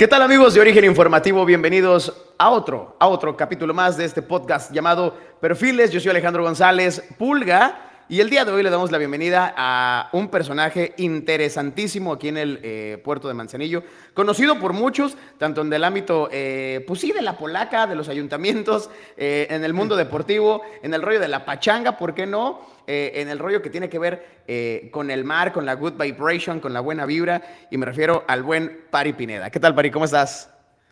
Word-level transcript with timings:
¿Qué 0.00 0.08
tal 0.08 0.22
amigos 0.22 0.54
de 0.54 0.62
Origen 0.62 0.86
Informativo? 0.86 1.44
Bienvenidos 1.44 2.10
a 2.38 2.48
otro, 2.48 2.96
a 2.98 3.06
otro 3.06 3.36
capítulo 3.36 3.74
más 3.74 3.98
de 3.98 4.06
este 4.06 4.22
podcast 4.22 4.72
llamado 4.72 5.14
Perfiles. 5.42 5.90
Yo 5.90 6.00
soy 6.00 6.08
Alejandro 6.08 6.42
González 6.42 7.04
Pulga 7.18 7.89
y 8.10 8.20
el 8.20 8.28
día 8.28 8.44
de 8.44 8.50
hoy 8.50 8.64
le 8.64 8.70
damos 8.70 8.90
la 8.90 8.98
bienvenida 8.98 9.54
a 9.56 10.08
un 10.12 10.30
personaje 10.30 10.94
interesantísimo 10.96 12.12
aquí 12.12 12.26
en 12.26 12.38
el 12.38 12.58
eh, 12.64 13.00
puerto 13.04 13.28
de 13.28 13.34
Manzanillo, 13.34 13.84
conocido 14.14 14.58
por 14.58 14.72
muchos, 14.72 15.16
tanto 15.38 15.60
en 15.60 15.72
el 15.72 15.84
ámbito, 15.84 16.28
eh, 16.32 16.84
pues 16.88 16.98
sí, 16.98 17.12
de 17.12 17.22
la 17.22 17.38
polaca, 17.38 17.86
de 17.86 17.94
los 17.94 18.08
ayuntamientos, 18.08 18.90
eh, 19.16 19.46
en 19.50 19.62
el 19.62 19.74
mundo 19.74 19.94
deportivo, 19.94 20.62
en 20.82 20.92
el 20.92 21.02
rollo 21.02 21.20
de 21.20 21.28
la 21.28 21.44
pachanga, 21.44 21.96
¿por 21.96 22.12
qué 22.12 22.26
no? 22.26 22.68
en 22.92 23.28
el 23.28 23.38
rollo 23.38 23.62
que 23.62 23.70
tiene 23.70 23.88
que 23.88 24.00
ver 24.00 24.90
con 24.90 25.12
el 25.12 25.22
mar, 25.22 25.52
con 25.52 25.64
la 25.64 25.74
good 25.74 25.92
vibration, 25.92 26.58
con 26.58 26.72
la 26.72 26.80
buena 26.80 27.06
vibra, 27.06 27.40
y 27.70 27.78
me 27.78 27.86
refiero 27.86 28.24
al 28.26 28.42
buen 28.42 28.80
Pari 28.90 29.12
Pineda. 29.12 29.48
¿Qué 29.48 29.60
tal, 29.60 29.76
Pari? 29.76 29.92
¿Cómo 29.92 30.06
estás? 30.06 30.50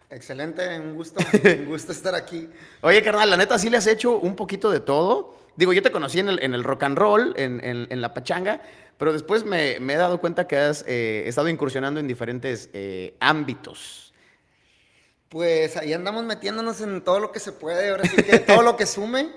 Excelente, 0.09 0.78
un 0.78 0.95
gusto, 0.95 1.20
un 1.45 1.66
gusto 1.66 1.91
estar 1.91 2.14
aquí. 2.14 2.48
Oye, 2.83 3.03
carnal, 3.03 3.28
la 3.30 3.37
neta, 3.37 3.59
sí 3.59 3.69
le 3.69 3.78
has 3.78 3.87
hecho 3.89 4.16
un 4.16 4.37
poquito 4.37 4.70
de 4.70 4.78
todo. 4.78 5.38
Digo, 5.59 5.73
yo 5.73 5.83
te 5.83 5.91
conocí 5.91 6.21
en 6.21 6.29
el, 6.29 6.62
rock 6.62 6.85
and 6.85 6.97
roll, 6.97 7.35
en, 7.37 8.01
la 8.01 8.15
pachanga, 8.15 8.62
pero 8.97 9.12
después 9.12 9.45
me, 9.45 9.73
he 9.73 9.97
dado 9.97 10.21
cuenta 10.21 10.47
que 10.47 10.57
has 10.57 10.84
eh, 10.87 11.25
estado 11.27 11.48
incursionando 11.48 11.98
en 11.98 12.07
diferentes 12.07 12.71
eh, 12.73 13.17
ámbitos. 13.19 14.15
Pues 15.29 15.77
ahí 15.77 15.93
andamos 15.93 16.23
metiéndonos 16.23 16.81
en 16.81 17.03
todo 17.03 17.19
lo 17.19 17.33
que 17.33 17.41
se 17.41 17.51
puede, 17.51 17.91
ahora 17.91 18.05
sí 18.05 18.23
que 18.23 18.39
todo 18.39 18.62
lo 18.62 18.77
que 18.77 18.87
sume 18.87 19.31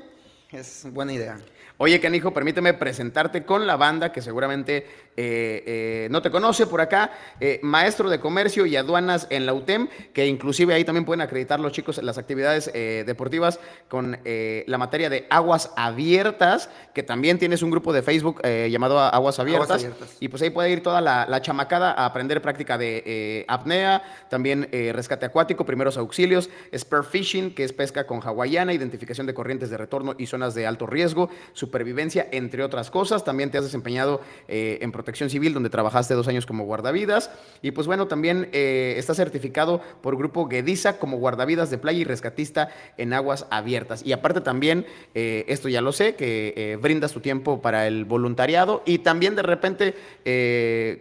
es 0.51 0.85
buena 0.91 1.11
idea. 1.11 1.39
Oye, 1.83 1.99
Canijo, 1.99 2.31
permíteme 2.31 2.75
presentarte 2.75 3.43
con 3.43 3.65
la 3.65 3.75
banda 3.75 4.11
que 4.11 4.21
seguramente 4.21 4.85
eh, 5.17 5.63
eh, 5.65 6.07
no 6.11 6.21
te 6.21 6.29
conoce 6.29 6.67
por 6.67 6.79
acá, 6.79 7.09
eh, 7.39 7.59
maestro 7.63 8.07
de 8.07 8.19
comercio 8.19 8.67
y 8.67 8.75
aduanas 8.75 9.25
en 9.31 9.47
la 9.47 9.55
UTEM, 9.55 9.87
que 10.13 10.27
inclusive 10.27 10.75
ahí 10.75 10.85
también 10.85 11.05
pueden 11.05 11.21
acreditar 11.21 11.59
los 11.59 11.71
chicos 11.71 11.97
las 12.03 12.19
actividades 12.19 12.71
deportivas 12.71 13.59
con 13.89 14.19
la 14.23 14.77
materia 14.77 15.09
de 15.09 15.25
aguas 15.31 15.71
abiertas, 15.75 16.69
que 16.93 17.01
también 17.01 17.39
tienes 17.39 17.63
un 17.63 17.71
grupo 17.71 17.93
de 17.93 18.03
Facebook 18.03 18.41
llamado 18.43 18.99
Aguas 18.99 19.39
abiertas, 19.39 19.87
Y 20.19 20.27
pues 20.27 20.43
ahí 20.43 20.51
puede 20.51 20.69
ir 20.69 20.83
toda 20.83 21.01
la, 21.01 21.41
chamacada 21.41 21.93
a 21.93 22.05
aprender 22.05 22.43
práctica 22.43 22.77
de 22.77 23.43
apnea, 23.47 24.03
también 24.29 24.69
rescate 24.93 25.25
acuático, 25.25 25.65
primeros 25.65 25.97
auxilios, 25.97 26.49
spear 26.75 27.03
fishing, 27.03 27.55
que 27.55 27.63
es 27.63 27.73
pesca 27.73 28.05
con 28.05 28.21
hawaiana, 28.21 28.71
identificación 28.71 29.25
de 29.25 29.33
corrientes 29.33 29.71
de 29.71 29.77
retorno 29.77 30.13
y 30.17 30.27
zonas 30.27 30.53
de 30.53 30.67
alto 30.67 30.85
riesgo, 30.85 31.29
supervivencia, 31.71 32.27
entre 32.31 32.63
otras 32.63 32.91
cosas. 32.91 33.23
También 33.23 33.49
te 33.49 33.57
has 33.57 33.63
desempeñado 33.63 34.19
eh, 34.49 34.79
en 34.81 34.91
protección 34.91 35.29
civil, 35.29 35.53
donde 35.53 35.69
trabajaste 35.69 36.13
dos 36.13 36.27
años 36.27 36.45
como 36.45 36.65
guardavidas. 36.65 37.31
Y 37.61 37.71
pues 37.71 37.87
bueno, 37.87 38.07
también 38.07 38.49
eh, 38.51 38.95
está 38.97 39.13
certificado 39.13 39.81
por 40.01 40.17
Grupo 40.17 40.47
Guediza 40.47 40.99
como 40.99 41.17
guardavidas 41.17 41.71
de 41.71 41.77
playa 41.77 41.99
y 41.99 42.03
rescatista 42.03 42.69
en 42.97 43.13
aguas 43.13 43.45
abiertas. 43.49 44.05
Y 44.05 44.11
aparte 44.11 44.41
también, 44.41 44.85
eh, 45.15 45.45
esto 45.47 45.69
ya 45.69 45.79
lo 45.79 45.93
sé, 45.93 46.15
que 46.15 46.77
brindas 46.81 47.13
tu 47.13 47.21
tiempo 47.21 47.61
para 47.61 47.87
el 47.87 48.03
voluntariado 48.03 48.83
y 48.85 48.99
también 48.99 49.35
de 49.35 49.43
repente, 49.43 49.95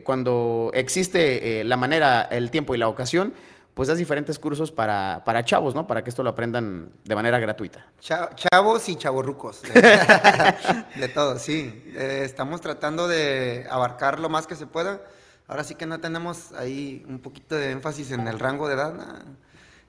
cuando 0.05 0.71
existe 0.75 1.65
la 1.65 1.77
manera, 1.77 2.23
el 2.31 2.51
tiempo 2.51 2.77
y 2.77 2.79
la 2.79 2.89
ocasión, 2.89 3.33
pues 3.81 3.89
das 3.89 3.97
diferentes 3.97 4.39
cursos 4.39 4.70
para, 4.70 5.23
para 5.25 5.42
chavos, 5.42 5.75
¿no? 5.75 5.86
Para 5.86 6.05
que 6.05 6.11
esto 6.11 6.23
lo 6.23 6.28
aprendan 6.28 6.91
de 7.03 7.14
manera 7.14 7.39
gratuita. 7.39 7.87
Chavos 7.98 8.87
y 8.91 8.97
chavorrucos. 8.97 9.62
De, 10.97 11.09
todo, 11.09 11.39
sí. 11.39 11.83
Eh, 11.97 12.20
estamos 12.27 12.60
tratando 12.60 13.09
de 13.09 13.66
abarcar 13.71 14.21
lo 14.21 14.28
más 14.28 14.47
que 14.47 14.55
se 14.55 14.66
pueda. 14.66 15.00
Ahora 15.49 15.65
sí 15.65 15.77
que 15.77 15.87
no 15.87 15.99
tenemos 15.99 16.53
ahí 16.53 17.06
un 17.09 17.21
poquito 17.21 17.55
de 17.55 17.71
énfasis 17.71 18.10
en 18.10 18.28
el 18.28 18.38
rango 18.38 18.69
de 18.69 18.75
edad. 18.75 18.93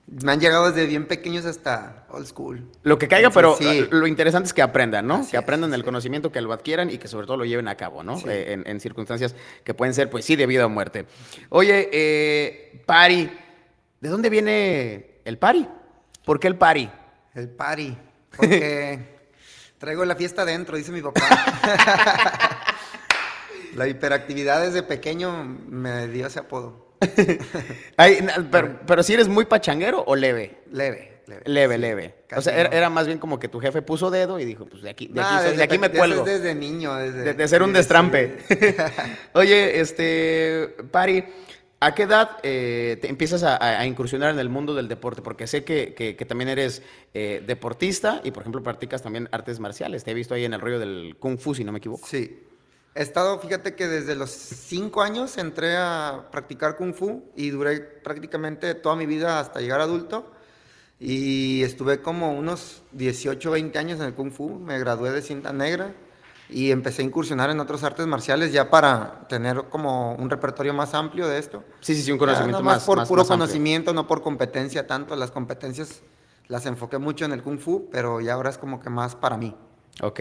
Me 0.08 0.32
han 0.32 0.40
llegado 0.40 0.72
desde 0.72 0.88
bien 0.88 1.06
pequeños 1.06 1.44
hasta 1.44 2.06
old 2.12 2.28
school. 2.28 2.66
Lo 2.84 2.98
que 2.98 3.10
caiga, 3.10 3.30
pero 3.30 3.58
lo 3.90 4.08
interesante 4.08 4.48
es 4.48 4.54
que 4.54 4.62
aprendan, 4.62 5.06
¿no? 5.06 5.28
que 5.30 5.36
aprendan 5.36 5.74
el 5.74 5.84
conocimiento, 5.84 6.32
que 6.32 6.40
lo 6.40 6.54
adquieran 6.54 6.90
y 6.90 6.98
que 6.98 7.10
sobre 7.10 7.28
todo 7.28 7.36
lo 7.36 7.44
lleven 7.44 7.68
a 7.68 7.76
cabo, 7.76 8.04
¿no? 8.04 8.18
Eh, 8.26 8.64
en, 8.66 8.80
circunstancias 8.80 9.36
que 9.66 9.74
pueden 9.74 9.94
ser, 9.94 10.10
pues 10.10 10.24
sí, 10.24 10.38
de 10.38 10.46
vida 10.46 10.66
o 10.66 10.70
muerte. 10.70 11.08
Oye, 11.50 11.90
eh, 11.92 12.84
Pari, 12.86 13.30
¿De 14.02 14.10
dónde 14.10 14.32
viene 14.32 15.22
el 15.26 15.38
pari? 15.38 15.68
¿Por 16.26 16.40
qué 16.40 16.48
el 16.48 16.58
pari? 16.58 16.90
El 17.36 17.50
pari, 17.50 17.96
porque 18.36 19.00
traigo 19.78 20.04
la 20.06 20.16
fiesta 20.16 20.44
dentro, 20.44 20.76
dice 20.76 20.92
mi 20.92 21.04
papá. 21.04 21.22
la 23.76 23.88
hiperactividad 23.88 24.64
desde 24.64 24.82
pequeño 24.82 25.44
me 25.44 26.08
dio 26.08 26.26
ese 26.26 26.40
apodo. 26.40 26.96
pero, 28.88 29.04
si 29.04 29.14
eres 29.14 29.28
muy 29.28 29.46
pachanguero 29.46 30.04
o 30.06 30.16
leve? 30.16 30.64
Leve. 30.72 31.22
Leve, 31.46 31.78
leve. 31.78 32.16
O 32.36 32.42
sea, 32.42 32.60
era, 32.60 32.90
más 32.90 33.06
bien 33.06 33.20
como 33.20 33.40
que 33.40 33.48
tu 33.48 33.60
jefe 33.60 33.84
puso 33.84 34.10
dedo 34.10 34.40
y 34.40 34.46
dijo, 34.46 34.66
pues 34.66 34.82
de 34.82 34.90
aquí, 34.90 35.08
de 35.08 35.64
aquí, 35.64 35.78
me 35.78 35.90
cuelgo. 35.90 36.26
Desde 36.26 36.54
niño, 36.56 36.96
desde... 36.96 37.36
De, 37.36 37.48
ser 37.48 37.64
un 37.64 37.72
destrampe. 37.72 38.40
Oye, 39.34 39.80
este, 39.80 40.76
Pari, 40.92 41.24
¿A 41.84 41.96
qué 41.96 42.04
edad 42.04 42.38
eh, 42.44 43.00
te 43.02 43.10
empiezas 43.10 43.42
a, 43.42 43.84
incursionar 43.88 44.30
en 44.30 44.38
el 44.38 44.50
mundo 44.50 44.76
del 44.76 44.88
deporte? 44.88 45.24
Porque 45.24 45.48
sé 45.48 45.64
que, 45.64 46.26
también 46.28 46.50
eres 46.50 46.84
eh, 47.16 47.44
deportista 47.44 48.22
y, 48.24 48.30
por 48.30 48.44
ejemplo, 48.44 48.62
practicas 48.62 49.02
también 49.02 49.28
artes 49.32 49.60
marciales. 49.60 50.04
Te 50.04 50.12
he 50.12 50.14
visto 50.14 50.36
ahí 50.36 50.46
en 50.46 50.54
el 50.54 50.62
rollo 50.62 50.78
del 50.78 51.16
Kung 51.18 51.40
Fu, 51.40 51.56
si 51.56 51.64
no 51.64 51.72
me 51.72 51.80
equivoco. 51.80 52.08
Sí. 52.08 52.40
He 52.94 53.02
estado, 53.02 53.40
fíjate 53.40 53.74
que 53.74 53.88
desde 53.88 54.16
los 54.16 54.30
cinco 54.30 55.02
años 55.02 55.40
entré 55.40 55.76
a 55.76 56.28
practicar 56.32 56.76
Kung 56.78 56.94
Fu 56.94 57.24
y 57.36 57.50
duré 57.50 57.80
prácticamente 57.80 58.76
toda 58.76 58.96
mi 58.96 59.08
vida 59.08 59.40
hasta 59.40 59.60
llegar 59.60 59.82
adulto. 59.82 60.32
Y 61.00 61.64
estuve 61.64 62.00
como 62.00 62.32
unos 62.38 62.84
18, 62.92 63.50
20 63.50 63.80
años 63.80 64.00
en 64.00 64.06
el 64.06 64.14
Kung 64.14 64.32
Fu. 64.32 64.60
Me 64.60 64.78
gradué 64.78 65.10
de 65.10 65.24
cinta 65.24 65.52
negra 65.52 65.96
y 66.52 66.72
empecé 66.72 67.02
a 67.02 67.06
incursionar 67.06 67.50
en 67.50 67.60
otras 67.60 67.84
artes 67.84 68.06
marciales 68.06 68.52
ya 68.52 68.70
para 68.70 69.26
tener 69.30 69.64
como 69.70 70.16
un 70.16 70.30
repertorio 70.30 70.74
más 70.74 70.94
amplio 70.94 71.28
de 71.28 71.40
esto. 71.40 71.64
Sí, 71.80 71.96
sí, 71.96 72.04
sí, 72.04 72.12
un 72.12 72.18
conocimiento 72.18 72.62
más, 72.62 72.84
por 72.84 73.08
puro 73.08 73.26
conocimiento, 73.26 73.94
no 73.94 74.06
por 74.06 74.22
competencia 74.22 74.86
tanto. 74.86 75.16
Las 75.16 75.32
competencias 75.32 76.02
las 76.48 76.66
enfoqué 76.66 76.98
mucho 76.98 77.24
en 77.24 77.32
el 77.32 77.42
kung 77.42 77.58
fu, 77.58 77.90
pero 77.90 78.20
ya 78.20 78.34
ahora 78.34 78.50
es 78.50 78.58
como 78.58 78.82
que 78.82 78.90
más 78.90 79.16
para 79.16 79.38
mí. 79.38 79.56
Ok. 80.02 80.20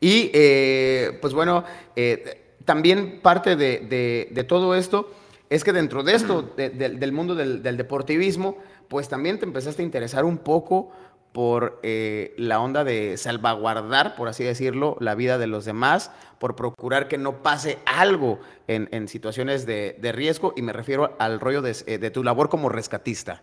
Y 0.00 0.30
eh, 0.32 1.18
pues 1.20 1.34
bueno, 1.34 1.64
eh, 1.96 2.54
también 2.64 3.20
parte 3.20 3.56
de, 3.56 4.46
todo 4.48 4.76
esto 4.76 5.10
es 5.50 5.64
que 5.64 5.72
dentro 5.72 6.04
de 6.04 6.14
esto, 6.14 6.54
del 6.56 7.12
mundo 7.12 7.34
del, 7.34 7.62
del 7.62 7.76
deportivismo, 7.76 8.56
pues 8.88 9.08
también 9.08 9.38
te 9.38 9.46
empezaste 9.46 9.82
a 9.82 9.84
interesar 9.84 10.24
un 10.24 10.38
poco 10.38 10.92
por 11.32 11.78
eh, 11.82 12.34
la 12.36 12.60
onda 12.60 12.84
de 12.84 13.16
salvaguardar, 13.16 14.16
por 14.16 14.28
así 14.28 14.42
decirlo, 14.42 14.96
la 15.00 15.14
vida 15.14 15.38
de 15.38 15.46
los 15.46 15.64
demás, 15.64 16.10
por 16.38 16.56
procurar 16.56 17.08
que 17.08 17.18
no 17.18 17.42
pase 17.42 17.78
algo 17.86 18.40
en, 18.66 19.08
situaciones 19.08 19.66
de, 19.66 20.12
riesgo, 20.12 20.52
y 20.56 20.62
me 20.62 20.72
refiero 20.72 21.16
al 21.18 21.40
rollo 21.40 21.62
de, 21.62 21.76
eh, 21.86 22.10
tu 22.10 22.24
labor 22.24 22.48
como 22.48 22.68
rescatista. 22.68 23.42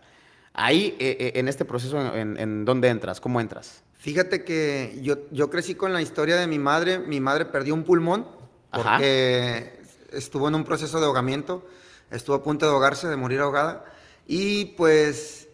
Ahí, 0.52 0.96
eh, 0.98 1.32
en 1.36 1.48
este 1.48 1.64
proceso, 1.64 2.14
en, 2.14 2.64
dónde 2.64 2.88
entras? 2.88 3.20
¿Cómo 3.20 3.40
entras? 3.40 3.82
Fíjate 3.98 4.44
que 4.44 4.98
yo, 5.02 5.16
yo 5.30 5.50
crecí 5.50 5.74
con 5.74 5.92
la 5.92 6.02
historia 6.02 6.36
de 6.36 6.46
mi 6.46 6.58
madre. 6.58 6.98
Mi 6.98 7.20
madre 7.20 7.44
perdió 7.44 7.74
un 7.74 7.84
pulmón 7.84 8.26
porque 8.70 9.78
estuvo 10.12 10.48
en 10.48 10.54
un 10.54 10.64
proceso 10.64 11.00
de 11.00 11.06
ahogamiento, 11.06 11.66
estuvo 12.10 12.36
a 12.36 12.42
punto 12.42 12.66
de 12.66 12.72
ahogarse, 12.72 13.08
de 13.08 13.16
morir 13.16 13.40
ahogada, 13.40 13.84
y 14.26 14.66
pues 14.76 15.47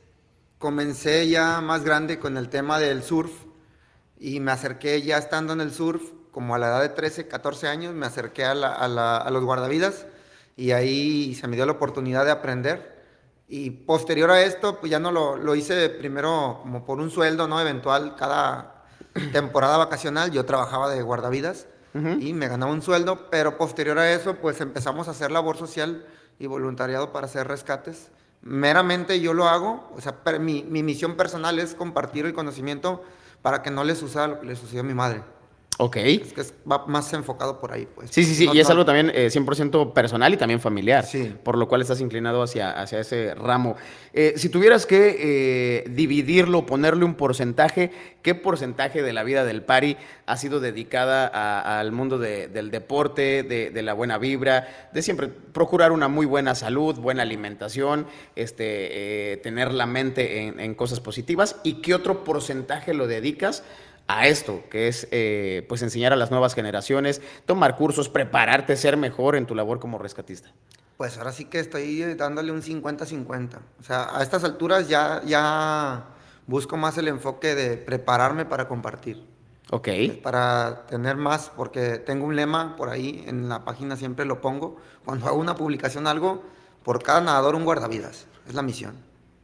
comencé 0.64 1.28
ya 1.28 1.60
más 1.60 1.84
grande 1.84 2.18
con 2.18 2.38
el 2.38 2.48
tema 2.48 2.78
del 2.78 3.02
surf 3.02 3.30
y 4.18 4.40
me 4.40 4.50
acerqué 4.50 5.02
ya 5.02 5.18
estando 5.18 5.52
en 5.52 5.60
el 5.60 5.70
surf, 5.70 6.00
como 6.30 6.54
a 6.54 6.58
la 6.58 6.68
edad 6.68 6.80
de 6.80 6.88
13, 6.88 7.28
14 7.28 7.68
años, 7.68 7.92
me 7.92 8.06
acerqué 8.06 8.46
a, 8.46 8.54
los 9.30 9.44
guardavidas 9.44 10.06
y 10.56 10.70
ahí 10.70 11.34
se 11.34 11.48
me 11.48 11.56
dio 11.56 11.66
la 11.66 11.72
oportunidad 11.72 12.24
de 12.24 12.30
aprender. 12.30 13.04
Y 13.46 13.72
posterior 13.72 14.30
a 14.30 14.40
esto, 14.40 14.80
pues 14.80 14.90
ya 14.90 14.98
no 14.98 15.12
lo, 15.12 15.54
hice 15.54 15.90
primero 15.90 16.60
como 16.62 16.86
por 16.86 16.98
un 16.98 17.10
sueldo, 17.10 17.46
¿no? 17.46 17.60
Eventual, 17.60 18.16
cada 18.16 18.86
temporada 19.34 19.76
vacacional 19.76 20.30
yo 20.30 20.46
trabajaba 20.46 20.88
de 20.88 21.02
guardavidas 21.02 21.66
y 21.92 22.32
me 22.32 22.48
ganaba 22.48 22.72
un 22.72 22.80
sueldo, 22.80 23.28
pero 23.28 23.58
posterior 23.58 23.98
a 23.98 24.10
eso, 24.10 24.36
pues 24.36 24.62
empezamos 24.62 25.08
a 25.08 25.10
hacer 25.10 25.30
labor 25.30 25.58
social 25.58 26.06
y 26.38 26.46
voluntariado 26.46 27.12
para 27.12 27.26
hacer 27.26 27.48
rescates 27.48 28.08
meramente 28.44 29.20
yo 29.20 29.32
lo 29.32 29.48
hago, 29.48 29.90
o 29.96 30.00
sea, 30.00 30.14
mi, 30.38 30.62
misión 30.62 31.16
personal 31.16 31.58
es 31.58 31.74
compartir 31.74 32.26
el 32.26 32.34
conocimiento 32.34 33.02
para 33.42 33.62
que 33.62 33.70
no 33.70 33.84
le 33.84 33.96
suceda 33.96 34.28
lo 34.28 34.40
que 34.40 34.46
le 34.46 34.56
sucedió 34.56 34.80
a 34.80 34.84
mi 34.84 34.94
madre. 34.94 35.22
Ok. 35.78 35.96
Es 35.96 36.32
que 36.32 36.42
va 36.70 36.86
más 36.86 37.12
enfocado 37.14 37.58
por 37.58 37.72
ahí, 37.72 37.88
pues. 37.92 38.10
Sí, 38.12 38.24
sí, 38.24 38.34
sí. 38.34 38.48
y 38.52 38.60
es 38.60 38.70
algo 38.70 38.84
también 38.84 39.08
100% 39.08 39.88
eh, 39.88 39.92
personal 39.92 40.32
y 40.32 40.36
también 40.36 40.60
familiar. 40.60 41.04
Sí. 41.04 41.34
Por 41.42 41.58
lo 41.58 41.66
cual 41.66 41.82
estás 41.82 42.00
inclinado 42.00 42.42
hacia, 42.42 42.70
hacia 42.70 43.00
ese 43.00 43.34
ramo. 43.34 43.74
Eh, 44.12 44.34
si 44.36 44.48
tuvieras 44.50 44.86
que 44.86 45.16
eh, 45.18 45.90
dividirlo, 45.90 46.64
ponerle 46.64 47.04
un 47.04 47.14
porcentaje, 47.14 47.90
¿qué 48.22 48.36
porcentaje 48.36 49.02
de 49.02 49.12
la 49.12 49.24
vida 49.24 49.44
del 49.44 49.62
pari 49.62 49.96
ha 50.26 50.36
sido 50.36 50.60
dedicada 50.60 51.26
al 51.80 51.90
mundo 51.90 52.18
del 52.18 52.70
deporte, 52.70 53.42
de, 53.42 53.82
la 53.82 53.94
buena 53.94 54.18
vibra, 54.18 54.88
de 54.92 55.02
siempre 55.02 55.28
procurar 55.28 55.90
una 55.90 56.06
muy 56.06 56.24
buena 56.24 56.54
salud, 56.54 56.94
buena 56.94 57.22
alimentación, 57.22 58.06
este, 58.36 59.40
tener 59.42 59.72
la 59.72 59.86
mente 59.86 60.42
en, 60.42 60.60
en 60.60 60.74
cosas 60.74 61.00
positivas? 61.00 61.56
¿Y 61.64 61.82
qué 61.82 61.94
otro 61.94 62.22
porcentaje 62.22 62.94
lo 62.94 63.08
dedicas? 63.08 63.64
A 64.06 64.28
esto, 64.28 64.62
que 64.70 64.88
es 64.88 65.08
eh, 65.10 65.64
pues 65.68 65.82
enseñar 65.82 66.12
a 66.12 66.16
las 66.16 66.30
nuevas 66.30 66.54
generaciones, 66.54 67.22
tomar 67.46 67.76
cursos, 67.76 68.08
prepararte, 68.08 68.76
ser 68.76 68.96
mejor 68.96 69.36
en 69.36 69.46
tu 69.46 69.54
labor 69.54 69.80
como 69.80 69.98
rescatista? 69.98 70.52
Pues 70.96 71.18
ahora 71.18 71.32
sí 71.32 71.46
que 71.46 71.58
estoy 71.58 72.14
dándole 72.14 72.52
un 72.52 72.62
50-50. 72.62 73.58
O 73.80 73.82
sea, 73.82 74.16
a 74.16 74.22
estas 74.22 74.44
alturas 74.44 74.88
ya, 74.88 75.22
ya 75.24 76.06
busco 76.46 76.76
más 76.76 76.96
el 76.98 77.08
enfoque 77.08 77.54
de 77.54 77.76
prepararme 77.76 78.44
para 78.44 78.68
compartir. 78.68 79.24
Ok. 79.70 79.88
Para 80.22 80.86
tener 80.86 81.16
más, 81.16 81.50
porque 81.56 81.98
tengo 81.98 82.26
un 82.26 82.36
lema 82.36 82.76
por 82.76 82.90
ahí, 82.90 83.24
en 83.26 83.48
la 83.48 83.64
página 83.64 83.96
siempre 83.96 84.24
lo 84.24 84.40
pongo. 84.40 84.76
Cuando 85.04 85.26
hago 85.26 85.38
una 85.38 85.56
publicación, 85.56 86.06
algo, 86.06 86.44
por 86.84 87.02
cada 87.02 87.20
nadador 87.20 87.56
un 87.56 87.64
guardavidas. 87.64 88.26
Es 88.46 88.54
la 88.54 88.62
misión. 88.62 88.94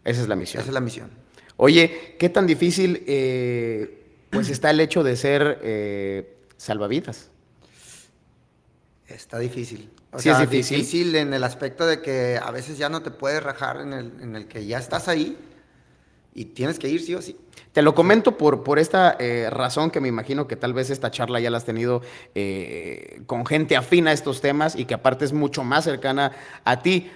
Esa 0.04 0.20
es 0.20 0.28
la 0.28 0.36
misión. 0.36 0.60
Esa 0.60 0.70
es 0.70 0.74
la 0.74 0.80
misión. 0.80 1.10
Oye, 1.56 2.16
¿qué 2.18 2.28
tan 2.28 2.46
difícil 2.46 3.02
eh, 3.06 4.00
pues 4.31 4.49
está 4.49 4.71
el 4.71 4.81
hecho 4.81 5.03
de 5.03 5.17
ser 5.17 5.61
eh, 5.62 6.37
salvavidas. 6.56 7.31
Está 9.06 9.38
difícil. 9.38 9.91
sí, 10.19 10.29
es 10.29 10.38
difícil. 10.38 10.79
difícil 10.79 11.17
en 11.17 11.35
el 11.35 11.43
aspecto 11.43 11.87
de 11.87 12.00
que 12.00 12.38
a 12.41 12.50
veces 12.53 12.79
ya 12.79 12.88
no 12.88 13.03
te 13.03 13.11
puedes 13.11 13.43
rajar 13.43 13.81
en 13.81 13.93
el, 13.93 14.12
en 14.21 14.37
el 14.37 14.47
que 14.47 14.65
ya 14.67 14.79
estás 14.79 15.09
ahí 15.09 15.37
y 16.32 16.44
tienes 16.47 16.79
que 16.79 16.88
ir 16.88 17.03
sí 17.03 17.15
o 17.15 17.23
sí. 17.23 17.37
Te 17.73 17.82
lo 17.82 17.94
comento 17.94 18.37
por, 18.37 18.62
por 18.62 18.79
esta 18.79 19.17
eh, 19.19 19.49
razón 19.50 19.91
que 19.91 20.00
me 20.00 20.09
imagino 20.09 20.47
que 20.47 20.56
tal 20.56 20.73
vez 20.73 20.91
esta 20.91 21.11
charla 21.11 21.41
ya 21.41 21.50
la 21.50 21.59
has 21.59 21.65
tenido 21.65 22.03
eh, 22.35 23.23
con 23.27 23.47
gente 23.47 23.77
afina 23.77 24.11
a 24.11 24.15
estos 24.15 24.41
temas 24.41 24.77
y 24.77 24.85
que 24.85 24.94
aparte 24.94 25.25
es 25.25 25.32
mucho 25.32 25.65
más 25.65 25.85
cercana 25.85 26.32
a 26.65 26.82
ti. 26.82 27.11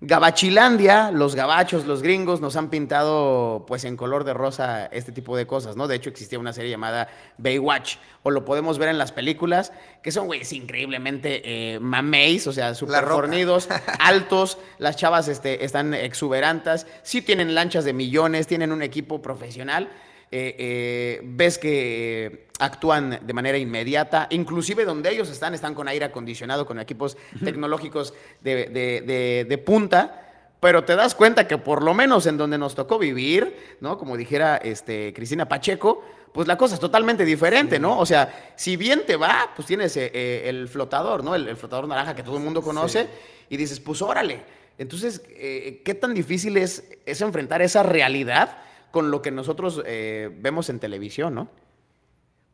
Gabachilandia, 0.00 1.10
los 1.10 1.34
gabachos, 1.34 1.84
los 1.84 2.02
gringos 2.02 2.40
nos 2.40 2.54
han 2.54 2.70
pintado 2.70 3.64
pues 3.66 3.82
en 3.82 3.96
color 3.96 4.22
de 4.22 4.32
rosa 4.32 4.86
este 4.86 5.10
tipo 5.10 5.36
de 5.36 5.48
cosas, 5.48 5.74
¿no? 5.74 5.88
De 5.88 5.96
hecho 5.96 6.08
existía 6.08 6.38
una 6.38 6.52
serie 6.52 6.70
llamada 6.70 7.08
Baywatch, 7.36 7.96
o 8.22 8.30
lo 8.30 8.44
podemos 8.44 8.78
ver 8.78 8.90
en 8.90 8.98
las 8.98 9.10
películas, 9.10 9.72
que 10.00 10.12
son 10.12 10.26
güeyes 10.26 10.52
increíblemente 10.52 11.42
eh, 11.44 11.80
mameis, 11.80 12.46
o 12.46 12.52
sea, 12.52 12.76
súper 12.76 13.06
fornidos, 13.06 13.68
altos, 13.98 14.58
las 14.78 14.94
chavas 14.94 15.26
este, 15.26 15.64
están 15.64 15.92
exuberantes, 15.92 16.86
sí 17.02 17.20
tienen 17.20 17.56
lanchas 17.56 17.84
de 17.84 17.92
millones, 17.92 18.46
tienen 18.46 18.70
un 18.70 18.82
equipo 18.82 19.20
profesional, 19.20 19.90
eh, 20.30 20.54
eh, 20.58 21.20
ves 21.24 21.56
que 21.56 22.48
actúan 22.58 23.20
de 23.22 23.32
manera 23.32 23.56
inmediata, 23.56 24.26
inclusive 24.30 24.84
donde 24.84 25.10
ellos 25.10 25.30
están, 25.30 25.54
están 25.54 25.74
con 25.74 25.88
aire 25.88 26.04
acondicionado, 26.04 26.66
con 26.66 26.78
equipos 26.78 27.16
tecnológicos 27.42 28.12
de, 28.42 29.62
punta, 29.64 30.52
pero 30.60 30.84
te 30.84 30.96
das 30.96 31.14
cuenta 31.14 31.48
que 31.48 31.56
por 31.56 31.82
lo 31.82 31.94
menos 31.94 32.26
en 32.26 32.36
donde 32.36 32.58
nos 32.58 32.74
tocó 32.74 32.98
vivir, 32.98 33.76
¿no? 33.80 33.96
Como 33.96 34.18
dijera 34.18 34.56
este, 34.56 35.14
Cristina 35.14 35.48
Pacheco, 35.48 36.04
pues 36.34 36.46
la 36.46 36.58
cosa 36.58 36.74
es 36.74 36.80
totalmente 36.80 37.24
diferente, 37.24 37.78
¿no? 37.78 37.98
O 37.98 38.04
sea, 38.04 38.52
si 38.54 38.76
bien 38.76 39.04
te 39.06 39.16
va, 39.16 39.52
pues 39.56 39.66
tienes 39.66 39.96
eh, 39.96 40.46
el 40.46 40.68
flotador, 40.68 41.24
¿no? 41.24 41.34
El, 41.34 41.56
flotador 41.56 41.88
naranja 41.88 42.14
que 42.14 42.22
todo 42.22 42.36
el 42.36 42.42
mundo 42.42 42.60
conoce, 42.60 43.08
y 43.48 43.56
dices, 43.56 43.80
pues 43.80 44.02
órale. 44.02 44.42
Entonces, 44.76 45.20
¿qué 45.20 45.98
tan 45.98 46.12
difícil 46.12 46.56
es, 46.58 46.84
es 47.06 47.20
enfrentar 47.22 47.62
esa 47.62 47.82
realidad? 47.82 48.58
Con 48.90 49.10
lo 49.10 49.22
que 49.22 49.30
nosotros 49.30 49.82
eh, 49.86 50.30
vemos 50.40 50.68
en 50.70 50.80
televisión, 50.80 51.34
¿no? 51.34 51.48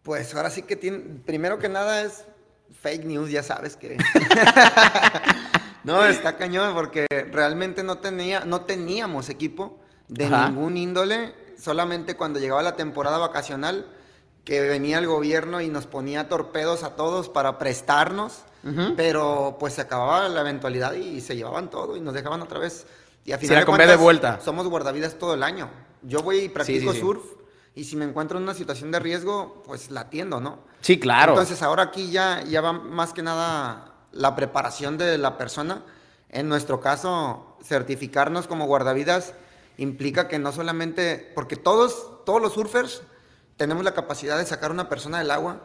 Pues 0.02 0.34
ahora 0.34 0.50
sí 0.50 0.62
que 0.62 0.76
tiene, 0.76 0.98
primero 1.25 1.58
que 1.58 1.69
nada 1.69 2.02
es 2.02 2.25
fake 2.81 3.04
news, 3.04 3.31
ya 3.31 3.42
sabes 3.42 3.76
que... 3.76 3.96
no, 5.84 6.04
está 6.04 6.36
cañón 6.36 6.75
porque 6.75 7.06
realmente 7.32 7.82
no, 7.82 7.98
tenía, 7.98 8.44
no 8.44 8.62
teníamos 8.62 9.28
equipo 9.28 9.78
de 10.08 10.28
ningún 10.28 10.76
índole, 10.76 11.34
solamente 11.58 12.16
cuando 12.16 12.38
llegaba 12.38 12.62
la 12.62 12.76
temporada 12.76 13.19
vacacional 13.19 13.86
que 14.44 14.60
venía 14.60 14.98
el 14.98 15.06
gobierno 15.06 15.62
y 15.62 15.69
nos 15.69 15.86
ponía 15.86 16.28
torpedos 16.28 16.82
a 16.84 16.96
todos 16.96 17.31
para 17.31 17.58
prestarnos, 17.58 18.42
pero 18.96 19.56
pues 19.58 19.75
se 19.75 19.81
acababa 19.82 20.28
la 20.28 20.40
eventualidad 20.40 20.92
y 20.94 21.20
se 21.20 21.36
llevaban 21.36 21.70
todo 21.70 21.96
y 21.96 22.00
nos 22.00 22.14
dejaban 22.14 22.42
otra 22.42 22.58
vez. 22.58 22.86
Y 23.25 23.32
a 23.32 23.38
final 23.38 23.64
de, 23.64 23.86
de 23.86 23.96
vuelta. 23.96 24.40
Somos 24.44 24.69
guardavidas 24.69 25.14
todo 25.14 25.32
el 25.34 25.42
año. 25.42 25.70
Yo 26.04 26.20
voy 26.20 26.38
y 26.38 26.48
practico 26.48 26.92
surf 26.94 27.22
y 27.74 27.84
si 27.84 27.96
me 27.96 28.04
encuentro 28.04 28.38
en 28.38 28.44
una 28.44 28.54
situación 28.54 28.90
de 28.92 29.00
riesgo, 29.00 29.62
pues 29.66 29.90
la 29.90 30.02
atiendo, 30.02 30.40
¿no? 30.40 30.60
Sí, 30.80 30.98
claro. 31.00 31.32
Entonces 31.32 31.62
ahora 31.62 31.84
aquí 31.84 32.10
ya, 32.10 32.42
ya 32.44 32.60
va 32.60 32.72
más 32.72 33.12
que 33.12 33.22
nada 33.22 33.94
la 34.12 34.36
preparación 34.36 34.96
de 34.96 35.18
la 35.18 35.36
persona. 35.36 35.82
En 36.28 36.48
nuestro 36.48 36.80
caso, 36.80 37.56
certificarnos 37.62 38.46
como 38.46 38.66
guardavidas 38.66 39.34
implica 39.76 40.28
que 40.28 40.38
no 40.38 40.52
solamente, 40.52 41.32
porque 41.34 41.56
todos, 41.56 42.24
todos 42.24 42.40
los 42.40 42.52
surfers 42.52 43.02
tenemos 43.56 43.84
la 43.84 43.94
capacidad 43.94 44.38
de 44.38 44.46
sacar 44.46 44.70
una 44.70 44.88
persona 44.88 45.18
del 45.18 45.30
agua 45.30 45.60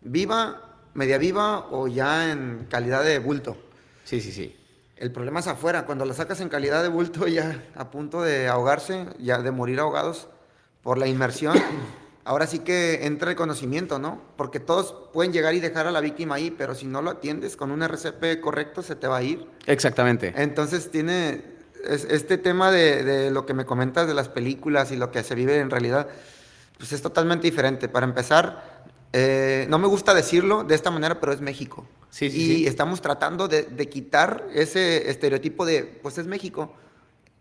viva, 0.00 0.78
media 0.94 1.18
viva 1.18 1.66
o 1.70 1.86
ya 1.86 2.30
en 2.30 2.66
calidad 2.68 3.04
de 3.04 3.18
bulto. 3.18 3.56
Sí, 4.04 4.20
sí, 4.20 4.32
sí. 4.32 4.56
El 4.96 5.12
problema 5.12 5.40
es 5.40 5.46
afuera, 5.46 5.84
cuando 5.84 6.06
la 6.06 6.14
sacas 6.14 6.40
en 6.40 6.48
calidad 6.48 6.82
de 6.82 6.88
bulto 6.88 7.26
ya 7.28 7.62
a 7.74 7.90
punto 7.90 8.22
de 8.22 8.48
ahogarse, 8.48 9.06
ya 9.18 9.42
de 9.42 9.50
morir 9.50 9.78
ahogados 9.78 10.28
por 10.82 10.96
la 10.96 11.06
inmersión, 11.06 11.58
ahora 12.24 12.46
sí 12.46 12.60
que 12.60 13.04
entra 13.04 13.30
el 13.30 13.36
conocimiento, 13.36 13.98
¿no? 13.98 14.22
Porque 14.36 14.58
todos 14.58 14.94
pueden 15.12 15.34
llegar 15.34 15.54
y 15.54 15.60
dejar 15.60 15.86
a 15.86 15.90
la 15.90 16.00
víctima 16.00 16.36
ahí, 16.36 16.50
pero 16.50 16.74
si 16.74 16.86
no 16.86 17.02
lo 17.02 17.10
atiendes 17.10 17.56
con 17.56 17.70
un 17.70 17.82
RCP 17.82 18.40
correcto, 18.40 18.82
se 18.82 18.96
te 18.96 19.06
va 19.06 19.18
a 19.18 19.22
ir. 19.22 19.46
Exactamente. 19.66 20.32
Entonces 20.34 20.90
tiene 20.90 21.44
este 21.84 22.38
tema 22.38 22.70
de, 22.70 23.04
de 23.04 23.30
lo 23.30 23.44
que 23.44 23.52
me 23.52 23.66
comentas 23.66 24.08
de 24.08 24.14
las 24.14 24.30
películas 24.30 24.90
y 24.92 24.96
lo 24.96 25.10
que 25.10 25.22
se 25.22 25.34
vive 25.34 25.58
en 25.58 25.70
realidad, 25.70 26.08
pues 26.78 26.92
es 26.92 27.02
totalmente 27.02 27.46
diferente. 27.46 27.90
Para 27.90 28.06
empezar, 28.06 28.86
eh, 29.12 29.66
no 29.68 29.78
me 29.78 29.86
gusta 29.86 30.14
decirlo 30.14 30.64
de 30.64 30.74
esta 30.74 30.90
manera, 30.90 31.20
pero 31.20 31.32
es 31.32 31.40
México. 31.40 31.86
Sí, 32.16 32.30
y 32.32 32.66
estamos 32.66 33.02
tratando 33.02 33.46
de, 33.46 33.88
quitar 33.90 34.46
ese 34.54 35.10
estereotipo 35.10 35.66
de, 35.66 35.82
pues 35.84 36.16
es 36.16 36.26
México. 36.26 36.72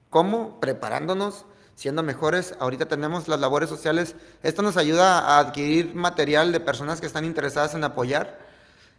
¿Cómo? 0.10 0.60
Preparándonos, 0.60 1.46
siendo 1.76 2.04
mejores. 2.04 2.56
Ahorita 2.60 2.86
tenemos 2.86 3.30
las 3.30 3.40
labores 3.40 3.70
sociales. 3.70 4.18
Esto 4.44 4.64
nos 4.64 4.76
ayuda 4.76 5.20
a 5.20 5.40
adquirir 5.40 5.96
material 5.96 6.52
de 6.52 6.60
personas 6.60 7.00
que 7.00 7.08
están 7.08 7.24
interesadas 7.24 7.74
en 7.74 7.86
apoyar. 7.86 8.38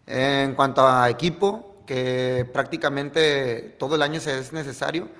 En 0.06 0.54
cuanto 0.54 0.88
a 0.88 1.10
equipo, 1.10 1.82
que 1.86 2.48
prácticamente 2.50 3.76
todo 3.78 3.96
el 3.96 4.02
año 4.02 4.18
es 4.18 4.54
necesario, 4.54 5.10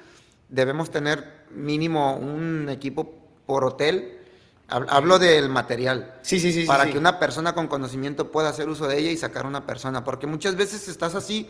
debemos 0.49 0.91
tener 0.91 1.45
mínimo 1.51 2.17
un 2.17 2.71
equipo 2.71 3.13
por 3.45 3.63
hotel 3.63 4.21
Hablo 4.69 5.19
del 5.19 5.49
material. 5.49 6.15
Sí, 6.23 6.41
sí, 6.41 6.53
sí. 6.53 6.65
Para 6.65 6.91
que 6.91 6.99
una 6.99 7.19
persona 7.19 7.55
con 7.55 7.69
conocimiento 7.69 8.33
pueda 8.33 8.49
hacer 8.49 8.69
uso 8.69 8.89
de 8.89 8.99
ella 8.99 9.11
y 9.11 9.17
sacar 9.17 9.47
una 9.47 9.65
persona. 9.65 10.03
Porque 10.03 10.27
muchas 10.27 10.57
veces 10.57 10.89
estás 10.89 11.15
así 11.15 11.49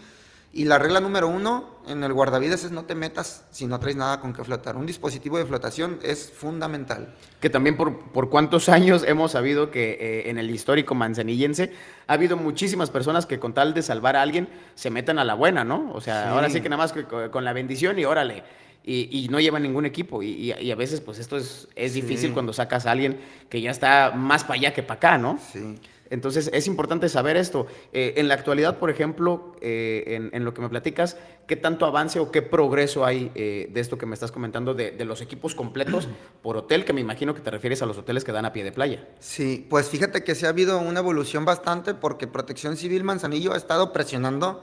y 0.52 0.64
la 0.64 0.78
regla 0.78 1.00
número 1.00 1.28
uno 1.28 1.68
en 1.86 2.02
el 2.02 2.12
guardavidas 2.12 2.64
es 2.64 2.70
no 2.70 2.84
te 2.84 2.94
metas 2.94 3.44
si 3.50 3.66
no 3.66 3.78
traes 3.80 3.96
nada 3.96 4.20
con 4.20 4.32
que 4.32 4.44
flotar. 4.44 4.76
Un 4.76 4.86
dispositivo 4.86 5.38
de 5.38 5.46
flotación 5.46 5.98
es 6.02 6.30
fundamental. 6.30 7.14
Que 7.40 7.50
también 7.50 7.76
por, 7.76 7.98
por 8.12 8.28
cuántos 8.28 8.68
años 8.70 9.02
hemos 9.06 9.32
sabido 9.32 9.70
que 9.70 9.98
eh, 10.00 10.30
en 10.30 10.38
el 10.38 10.50
histórico 10.50 10.94
manzanillense 10.94 11.72
ha 12.06 12.12
habido 12.14 12.36
muchísimas 12.36 12.90
personas 12.90 13.24
que 13.24 13.38
con 13.38 13.54
tal 13.54 13.72
de 13.74 13.82
salvar 13.82 14.16
a 14.16 14.22
alguien 14.22 14.48
se 14.74 14.90
metan 14.90 15.18
a 15.18 15.24
la 15.24 15.34
buena, 15.34 15.64
¿no? 15.64 15.90
O 15.94 16.00
sea, 16.00 16.30
ahora 16.30 16.50
sí 16.50 16.60
que 16.60 16.68
nada 16.68 16.82
más 16.82 16.94
con 17.30 17.44
la 17.44 17.52
bendición 17.52 17.98
y 17.98 18.04
órale 18.04 18.44
y, 18.86 19.26
no 19.30 19.40
lleva 19.40 19.58
ningún 19.58 19.84
equipo. 19.84 20.22
Y, 20.22 20.52
a 20.52 20.74
veces, 20.76 21.00
pues 21.00 21.18
esto 21.18 21.36
es, 21.36 21.68
es 21.74 21.94
difícil 21.94 22.32
cuando 22.32 22.52
sacas 22.52 22.86
a 22.86 22.92
alguien 22.92 23.18
que 23.48 23.60
ya 23.60 23.70
está 23.70 24.12
más 24.14 24.44
para 24.44 24.54
allá 24.54 24.72
que 24.72 24.82
para 24.82 24.98
acá, 24.98 25.18
¿no? 25.18 25.38
Sí. 25.52 25.76
Entonces 26.10 26.50
es 26.52 26.66
importante 26.66 27.08
saber 27.08 27.36
esto. 27.36 27.66
Eh, 27.92 28.14
en 28.16 28.28
la 28.28 28.34
actualidad, 28.34 28.78
por 28.78 28.90
ejemplo, 28.90 29.56
eh, 29.60 30.30
en, 30.32 30.44
lo 30.44 30.54
que 30.54 30.60
me 30.60 30.68
platicas, 30.68 31.16
¿qué 31.46 31.56
tanto 31.56 31.86
avance 31.86 32.20
o 32.20 32.30
qué 32.30 32.42
progreso 32.42 33.04
hay 33.04 33.30
eh, 33.34 33.68
de 33.72 33.80
esto 33.80 33.98
que 33.98 34.06
me 34.06 34.14
estás 34.14 34.30
comentando 34.32 34.74
de, 34.74 34.92
de, 34.92 35.04
los 35.04 35.20
equipos 35.20 35.54
completos 35.54 36.08
por 36.42 36.56
hotel, 36.56 36.84
que 36.84 36.92
me 36.92 37.00
imagino 37.00 37.34
que 37.34 37.40
te 37.40 37.50
refieres 37.50 37.82
a 37.82 37.86
los 37.86 37.98
hoteles 37.98 38.24
que 38.24 38.32
dan 38.32 38.44
a 38.44 38.52
pie 38.52 38.64
de 38.64 38.72
playa? 38.72 39.06
Sí, 39.18 39.66
pues 39.68 39.88
fíjate 39.88 40.22
que 40.22 40.34
sí 40.34 40.46
ha 40.46 40.50
habido 40.50 40.78
una 40.78 41.00
evolución 41.00 41.44
bastante 41.44 41.94
porque 41.94 42.26
Protección 42.26 42.76
Civil 42.76 43.04
Manzanillo 43.04 43.52
ha 43.52 43.56
estado 43.56 43.92
presionando 43.92 44.62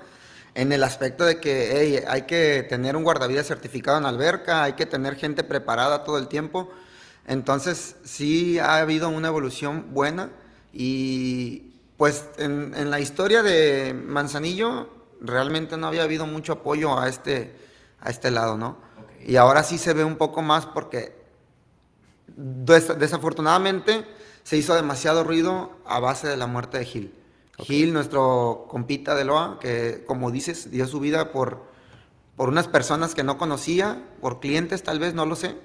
en 0.55 0.71
el 0.71 0.83
aspecto 0.83 1.25
de 1.25 1.39
que 1.39 2.05
hay 2.07 2.23
que 2.23 2.63
tener 2.63 2.95
un 2.95 3.03
guardavidas 3.03 3.47
certificado 3.47 3.97
en 3.97 4.05
alberca, 4.05 4.63
hay 4.63 4.73
que 4.73 4.85
tener 4.85 5.15
gente 5.15 5.43
preparada 5.43 6.03
todo 6.03 6.17
el 6.17 6.27
tiempo. 6.27 6.69
Entonces 7.27 7.95
sí 8.03 8.59
ha 8.59 8.77
habido 8.77 9.09
una 9.09 9.29
evolución 9.29 9.93
buena 9.93 10.29
y 10.73 11.69
Pues 11.97 12.25
en, 12.37 12.89
la 12.89 12.99
historia 12.99 13.43
de 13.43 13.93
Manzanillo 13.93 14.89
realmente 15.21 15.77
no 15.77 15.87
había 15.87 16.03
habido 16.03 16.25
mucho 16.25 16.53
apoyo 16.53 16.99
a 16.99 17.07
este, 17.07 17.55
a 18.01 18.09
este 18.09 18.29
lado, 18.31 18.57
¿no? 18.57 18.77
Y 19.25 19.37
ahora 19.37 19.63
sí 19.63 19.77
se 19.77 19.93
ve 19.93 20.03
un 20.03 20.17
poco 20.17 20.41
más 20.41 20.65
porque 20.65 21.15
desafortunadamente 22.27 24.05
se 24.43 24.57
hizo 24.57 24.75
demasiado 24.75 25.23
ruido 25.23 25.71
a 25.85 25.99
base 25.99 26.27
de 26.27 26.35
la 26.35 26.47
muerte 26.47 26.79
de 26.79 26.85
Gil. 26.85 27.22
Gil, 27.59 27.93
nuestro 27.93 28.65
compita 28.69 29.15
de 29.15 29.25
Loa, 29.25 29.59
que 29.59 30.03
como 30.05 30.31
dices, 30.31 30.71
dio 30.71 30.87
su 30.87 30.99
vida 30.99 31.31
por, 31.31 31.63
por 32.35 32.49
unas 32.49 32.67
personas 32.67 33.13
que 33.15 33.23
no 33.23 33.37
conocía, 33.37 34.03
por 34.21 34.39
clientes 34.39 34.83
tal 34.83 34.99
vez, 34.99 35.13
no 35.13 35.25
lo 35.25 35.35
sé 35.35 35.55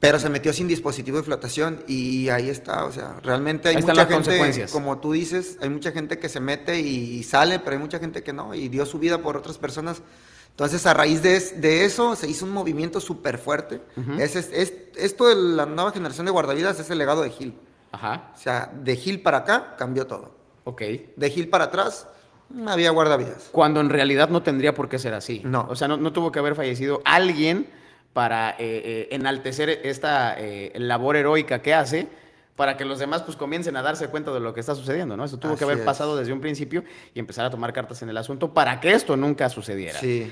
pero 0.00 0.20
se 0.20 0.28
metió 0.28 0.52
sin 0.52 0.68
dispositivo 0.68 1.16
de 1.16 1.24
flotación 1.24 1.82
y 1.88 2.28
ahí 2.28 2.48
está, 2.48 2.84
o 2.84 2.92
sea, 2.92 3.18
realmente 3.22 3.68
hay 3.68 3.82
mucha 3.82 4.06
gente, 4.06 4.66
como 4.70 4.98
tú 4.98 5.12
dices, 5.12 5.58
hay 5.60 5.70
mucha 5.70 5.90
gente 5.90 6.18
que 6.18 6.28
se 6.28 6.38
mete 6.38 6.78
y 6.78 7.22
sale, 7.24 7.58
pero 7.58 7.72
hay 7.72 7.82
mucha 7.82 7.98
gente 7.98 8.22
que 8.22 8.32
no 8.32 8.54
y 8.54 8.68
dio 8.68 8.86
su 8.86 8.98
vida 8.98 9.18
por 9.18 9.36
otras 9.36 9.58
personas. 9.58 10.02
Entonces, 10.50 10.86
a 10.86 10.94
raíz 10.94 11.22
de, 11.22 11.84
eso, 11.84 12.16
se 12.16 12.28
hizo 12.28 12.44
un 12.44 12.52
movimiento 12.52 13.00
súper 13.00 13.38
fuerte. 13.38 13.80
es, 14.18 14.34
esto 14.34 15.28
de 15.28 15.34
la 15.34 15.66
nueva 15.66 15.92
generación 15.92 16.26
de 16.26 16.32
guardavidas 16.32 16.80
es 16.80 16.90
el 16.90 16.98
legado 16.98 17.22
de 17.22 17.30
Gil. 17.30 17.54
Ajá. 17.92 18.32
O 18.34 18.38
sea, 18.38 18.72
de 18.74 18.96
Gil 18.96 19.20
para 19.22 19.38
acá 19.38 19.76
cambió 19.76 20.06
todo. 20.06 20.34
Ok. 20.68 20.82
De 21.16 21.30
Gil 21.30 21.48
para 21.48 21.64
atrás 21.64 22.06
no 22.50 22.70
había 22.70 22.90
guardavidas. 22.90 23.48
Cuando 23.52 23.80
en 23.80 23.88
realidad 23.88 24.28
no 24.28 24.42
tendría 24.42 24.74
por 24.74 24.90
qué 24.90 24.98
ser 24.98 25.14
así. 25.14 25.40
No. 25.44 25.66
O 25.70 25.76
sea, 25.76 25.88
no, 25.88 25.96
no 25.96 26.12
tuvo 26.12 26.30
que 26.30 26.40
haber 26.40 26.54
fallecido 26.54 27.00
alguien 27.06 27.66
para 28.12 28.50
eh, 28.50 28.56
eh, 28.58 29.08
enaltecer 29.12 29.70
esta 29.84 30.38
eh, 30.38 30.72
labor 30.76 31.16
heroica 31.16 31.62
que 31.62 31.72
hace 31.72 32.06
para 32.54 32.76
que 32.76 32.84
los 32.84 32.98
demás 32.98 33.22
pues 33.22 33.36
comiencen 33.36 33.76
a 33.76 33.82
darse 33.82 34.08
cuenta 34.08 34.30
de 34.30 34.40
lo 34.40 34.52
que 34.52 34.60
está 34.60 34.74
sucediendo, 34.74 35.16
¿no? 35.16 35.24
Eso 35.24 35.38
tuvo 35.38 35.56
que 35.56 35.64
haber 35.64 35.84
pasado 35.84 36.16
desde 36.16 36.34
un 36.34 36.40
principio 36.40 36.84
y 37.14 37.18
empezar 37.18 37.46
a 37.46 37.50
tomar 37.50 37.72
cartas 37.72 38.02
en 38.02 38.10
el 38.10 38.16
asunto 38.18 38.52
para 38.52 38.78
que 38.78 38.92
esto 38.92 39.16
nunca 39.16 39.48
sucediera. 39.48 39.98
Sí. 39.98 40.30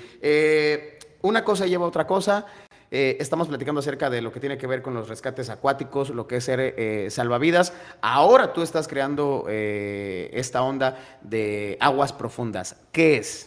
una 1.23 1.45
cosa 1.45 1.67
lleva 1.67 1.87
a 1.87 1.89
otra 1.89 2.07
cosa. 2.07 2.45
Estamos 2.91 3.49
platicando 3.49 3.81
acerca 3.81 4.11
de 4.11 4.21
lo 4.23 4.33
que 4.33 4.41
tiene 4.41 4.59
que 4.59 4.67
ver 4.67 4.83
con 4.83 4.95
los 4.95 5.09
rescates 5.09 5.51
acuáticos, 5.51 6.11
lo 6.11 6.27
que 6.27 6.37
es 6.37 6.45
ser 6.45 7.11
salvavidas. 7.11 7.73
Ahora 8.01 8.53
tú 8.53 8.63
estás 8.63 8.89
creando 8.89 9.47
esta 9.49 10.63
onda 10.63 10.99
de 11.23 11.77
aguas 11.81 12.13
profundas. 12.13 12.77
¿Qué 12.93 13.17
es? 13.17 13.47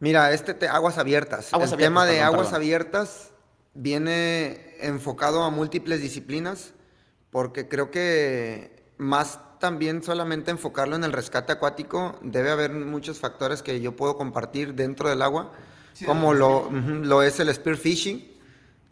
Mira, 0.00 0.32
este 0.32 0.66
aguas 0.68 0.98
abiertas. 0.98 1.50
el 1.52 1.76
tema 1.76 2.06
de 2.06 2.22
aguas 2.22 2.52
abiertas 2.52 3.30
viene 3.74 4.76
enfocado 4.80 5.44
a 5.44 5.50
múltiples 5.50 6.00
disciplinas, 6.00 6.72
porque 7.30 7.68
creo 7.68 7.90
que 7.90 8.82
más 8.98 9.38
también 9.58 10.02
solamente 10.02 10.50
enfocarlo 10.50 10.96
en 10.96 11.04
el 11.04 11.12
rescate 11.12 11.52
acuático, 11.52 12.18
debe 12.20 12.50
haber 12.50 12.72
muchos 12.72 13.20
factores 13.20 13.62
que 13.62 13.80
yo 13.80 13.94
puedo 13.94 14.16
compartir 14.16 14.74
dentro 14.74 15.08
del 15.08 15.22
agua, 15.22 15.52
como 16.04 16.34
lo, 16.34 16.68
lo 16.70 17.22
es 17.22 17.38
el 17.38 17.54
spear 17.54 17.76
fishing, 17.76 18.31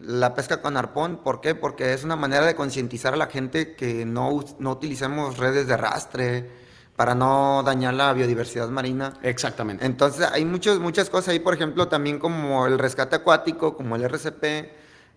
la 0.01 0.35
pesca 0.35 0.63
con 0.63 0.77
arpón. 0.77 1.19
¿Por 1.23 1.41
qué? 1.41 1.55
Porque 1.55 1.93
es 1.93 2.05
una 2.05 2.17
manera 2.17 2.47
de 2.47 2.55
concientizar 2.55 3.15
a 3.15 3.17
la 3.17 3.27
gente 3.27 3.75
que 3.75 4.05
no, 4.05 4.45
no 4.59 4.73
utilicemos 4.73 5.39
redes 5.39 5.67
de 5.67 5.75
arrastre 5.75 6.51
para 6.97 7.15
no 7.15 7.63
dañar 7.65 7.95
la 7.95 8.13
biodiversidad 8.13 8.69
marina. 8.69 9.15
Exactamente. 9.23 9.87
Entonces 9.87 10.29
hay 10.31 10.45
muchos, 10.45 10.81
muchas 10.81 11.09
cosas 11.09 11.29
ahí, 11.29 11.39
por 11.39 11.55
ejemplo, 11.55 11.89
también 11.89 12.19
como 12.19 12.67
el 12.67 12.79
rescate 12.79 13.17
acuático, 13.17 13.77
como 13.77 13.97
el 13.97 14.05
RCP, 14.05 14.45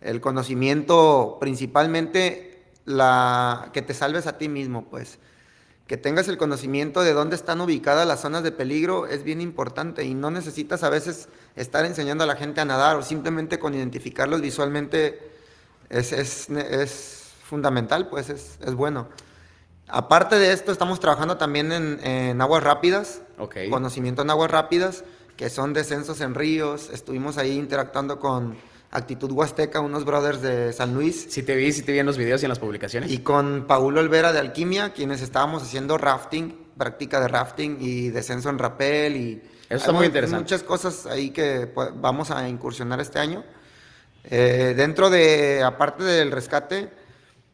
el 0.02 0.22
conocimiento 0.22 1.38
principalmente 1.40 2.72
la 2.86 3.70
que 3.74 3.82
te 3.82 3.94
salves 3.94 4.28
a 4.28 4.38
ti 4.38 4.50
mismo, 4.50 4.86
pues. 4.90 5.20
Que 5.88 5.98
tengas 5.98 6.28
el 6.28 6.38
conocimiento 6.38 7.04
de 7.04 7.14
dónde 7.14 7.36
están 7.36 7.60
ubicadas 7.60 8.08
las 8.08 8.22
zonas 8.22 8.44
de 8.44 8.52
peligro 8.52 9.06
es 9.08 9.24
bien 9.24 9.42
importante 9.42 10.06
y 10.06 10.14
no 10.14 10.32
necesitas 10.32 10.84
a 10.84 10.90
veces 10.90 11.28
estar 11.56 11.86
enseñando 11.86 12.24
a 12.24 12.28
la 12.28 12.36
gente 12.36 12.62
a 12.62 12.66
nadar 12.66 12.96
o 12.96 13.02
simplemente 13.02 13.60
con 13.60 13.74
identificarlos 13.76 14.42
visualmente 14.42 15.32
es, 15.90 16.12
es, 16.14 17.34
fundamental, 17.44 18.08
pues 18.10 18.30
es, 18.30 18.58
es 18.66 18.74
bueno. 18.74 19.10
Aparte 19.88 20.40
de 20.40 20.54
esto, 20.54 20.72
estamos 20.72 21.00
trabajando 21.00 21.38
también 21.38 21.72
en, 21.72 22.42
aguas 22.42 22.64
rápidas, 22.64 23.22
conocimiento 23.70 24.22
en 24.22 24.30
aguas 24.30 24.50
rápidas, 24.50 25.04
que 25.38 25.50
son 25.50 25.74
descensos 25.74 26.22
en 26.22 26.34
ríos. 26.34 26.90
Estuvimos 26.92 27.38
ahí 27.38 27.58
interactuando 27.58 28.20
con 28.20 28.56
Actitud 28.94 29.32
Huasteca, 29.32 29.80
unos 29.80 30.06
brothers 30.06 30.42
de 30.42 30.72
San 30.72 30.94
Luis. 30.94 31.26
Sí 31.30 31.42
te 31.42 31.56
vi, 31.56 31.72
sí 31.74 31.82
te 31.82 31.92
vi 31.92 32.00
en 32.00 32.06
los 32.06 32.18
videos 32.18 32.44
y 32.44 32.46
en 32.46 32.50
las 32.50 32.60
publicaciones. 32.60 33.12
Y 33.12 33.20
con 33.20 33.66
Paulo 33.66 34.00
Olvera 34.00 34.32
de 34.32 34.40
Alquimia, 34.40 34.94
quienes 34.94 35.22
estábamos 35.24 35.64
haciendo 35.64 35.98
rafting, 35.98 36.56
práctica 36.78 37.20
de 37.20 37.28
rafting 37.28 37.78
y 37.80 38.10
descenso 38.10 38.50
en 38.50 38.60
rapel 38.60 39.16
y... 39.16 39.42
Eso 39.68 39.78
está 39.78 39.92
muy 39.94 40.06
interesante. 40.06 40.44
Muchas 40.44 40.62
cosas 40.62 41.08
ahí 41.08 41.32
que 41.32 41.72
vamos 41.96 42.30
a 42.30 42.48
incursionar 42.48 43.00
este 43.00 43.18
año. 43.18 43.44
Eh, 44.26 44.76
dentro 44.78 45.10
de, 45.10 45.64
aparte 45.64 46.04
del 46.04 46.32
rescate, 46.32 46.92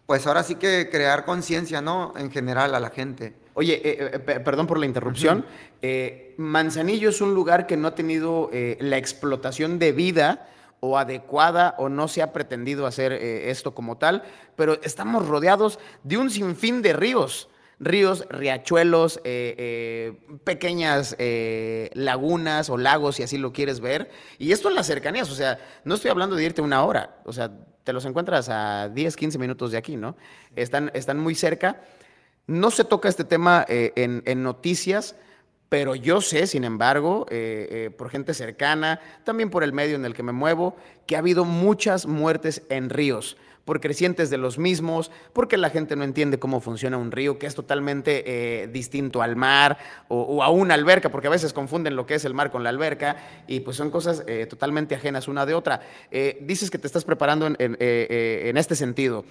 pues 0.06 0.28
ahora 0.28 0.44
sí 0.44 0.56
que 0.56 0.90
crear 0.92 1.24
conciencia, 1.24 1.80
¿no? 1.82 2.14
En 2.18 2.32
general 2.32 2.76
a 2.76 2.82
la 2.82 2.90
gente. 2.90 3.34
Oye, 3.54 3.76
eh, 3.76 4.12
eh, 4.14 4.20
perdón 4.20 4.68
por 4.68 4.78
la 4.78 4.86
interrupción. 4.86 5.46
Manzanillo 6.36 7.10
es 7.10 7.22
un 7.22 7.34
lugar 7.34 7.66
que 7.66 7.78
no 7.78 7.88
ha 7.88 7.96
tenido 7.96 8.50
la 8.52 8.98
explotación 8.98 9.80
de 9.80 9.94
vida 9.94 10.50
o 10.80 10.98
adecuada 10.98 11.76
o 11.78 11.90
no 11.90 12.08
se 12.08 12.22
ha 12.22 12.34
pretendido 12.34 12.86
hacer 12.86 13.14
esto 13.14 13.74
como 13.74 13.98
tal, 13.98 14.24
pero 14.56 14.80
estamos 14.84 15.28
rodeados 15.28 15.80
de 16.04 16.18
un 16.18 16.30
sinfín 16.30 16.82
de 16.82 16.94
ríos 16.94 17.50
ríos, 17.82 18.26
riachuelos, 18.30 19.22
pequeñas 20.44 21.16
lagunas 21.94 22.70
o 22.70 22.78
lagos, 22.78 23.16
si 23.16 23.24
así 23.24 23.38
lo 23.38 23.54
quieres 23.54 23.80
ver. 23.80 24.12
Y 24.38 24.52
esto 24.52 24.70
en 24.70 24.76
las 24.76 24.88
cercanías, 24.88 25.32
o 25.32 25.36
sea, 25.36 25.60
no 25.86 25.96
estoy 25.96 26.12
hablando 26.12 26.36
de 26.36 26.44
irte 26.44 26.62
una 26.62 26.84
hora, 26.84 27.22
o 27.26 27.32
sea, 27.34 27.52
te 27.84 27.94
los 27.94 28.06
encuentras 28.06 28.50
a 28.50 28.90
10, 28.90 29.16
15 29.16 29.40
minutos 29.40 29.72
de 29.72 29.78
aquí, 29.78 29.96
¿no? 29.96 30.16
Están, 30.56 30.92
están 30.94 31.18
muy 31.18 31.34
cerca. 31.34 31.82
No 32.46 32.70
se 32.70 32.84
toca 32.84 33.10
este 33.10 33.24
tema 33.24 33.66
eh, 33.68 33.94
en, 33.96 34.44
noticias, 34.44 35.16
pero 35.70 35.94
yo 35.94 36.20
sé, 36.20 36.48
sin 36.48 36.64
embargo, 36.64 37.28
eh, 37.30 37.68
eh, 37.70 37.90
por 37.92 38.10
gente 38.10 38.34
cercana, 38.34 39.00
también 39.24 39.52
por 39.52 39.64
el 39.64 39.72
medio 39.72 39.96
en 39.96 40.06
el 40.06 40.16
que 40.16 40.24
me 40.24 40.32
muevo, 40.32 40.76
que 41.06 41.16
ha 41.16 41.20
habido 41.20 41.46
muchas 41.46 42.08
muertes 42.08 42.64
en 42.70 42.90
ríos 42.90 43.38
por 43.66 43.82
crecientes 43.82 44.30
de 44.30 44.38
los 44.38 44.58
mismos, 44.58 45.12
porque 45.34 45.58
la 45.58 45.70
gente 45.70 45.96
no 45.96 46.04
entiende 46.04 46.40
cómo 46.40 46.60
funciona 46.60 46.98
un 46.98 47.12
río, 47.12 47.38
que 47.38 47.46
es 47.46 47.56
totalmente 47.56 48.24
eh, 48.26 48.68
distinto 48.68 49.22
al 49.22 49.36
mar 49.36 49.78
o, 50.08 50.44
a 50.44 50.50
una 50.50 50.74
alberca, 50.74 51.10
porque 51.10 51.28
a 51.28 51.30
veces 51.30 51.54
confunden 51.54 51.96
lo 51.96 52.06
que 52.06 52.16
es 52.16 52.26
el 52.26 52.34
mar 52.34 52.52
con 52.52 52.64
la 52.64 52.70
alberca 52.70 53.18
y 53.48 53.60
pues 53.60 53.78
son 53.78 53.92
cosas 53.92 54.24
eh, 54.28 54.48
totalmente 54.48 54.96
ajenas 54.96 55.28
una 55.28 55.46
de 55.46 55.54
otra. 55.54 55.82
Eh, 56.12 56.40
dices 56.42 56.72
que 56.72 56.78
te 56.78 56.88
estás 56.88 57.06
preparando 57.06 57.46
en, 57.48 58.58
este 58.58 58.76
sentido. 58.76 59.24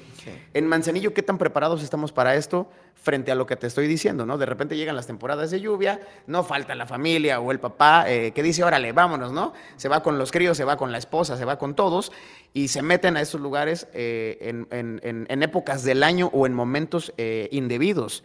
En 0.55 0.67
Manzanillo, 0.67 1.13
¿qué 1.13 1.23
tan 1.23 1.39
preparados 1.39 1.83
estamos 1.83 2.13
para 2.13 2.37
esto 2.37 2.71
frente 2.95 3.31
a 3.31 3.35
lo 3.35 3.47
que 3.47 3.57
te 3.57 3.67
estoy 3.67 3.87
diciendo? 3.87 4.25
¿no? 4.25 4.39
De 4.39 4.47
repente 4.47 4.77
llegan 4.77 4.97
las 4.97 5.07
temporadas 5.07 5.51
de 5.51 5.61
lluvia, 5.61 6.01
no 6.27 6.45
falta 6.45 6.75
la 6.75 6.87
familia 6.87 7.41
o 7.41 7.51
el 7.53 7.61
papá 7.61 8.07
que 8.07 8.43
dice, 8.43 8.65
órale, 8.65 8.93
vámonos, 8.93 9.33
¿no? 9.33 9.53
Se 9.77 9.89
va 9.89 10.03
con 10.03 10.19
los 10.19 10.31
críos, 10.31 10.57
se 10.57 10.65
va 10.65 10.77
con 10.77 10.93
la 10.93 10.99
esposa, 10.99 11.37
se 11.37 11.45
va 11.45 11.59
con 11.59 11.75
todos 11.75 12.13
y 12.53 12.69
se 12.69 12.83
meten 12.83 13.17
a 13.17 13.21
esos 13.21 13.41
lugares 13.41 13.87
eh, 13.93 14.18
en, 14.41 15.43
épocas 15.43 15.83
del 15.85 16.03
año 16.03 16.31
o 16.33 16.47
en 16.47 16.55
momentos 16.55 17.13
eh, 17.17 17.49
indebidos. 17.53 18.25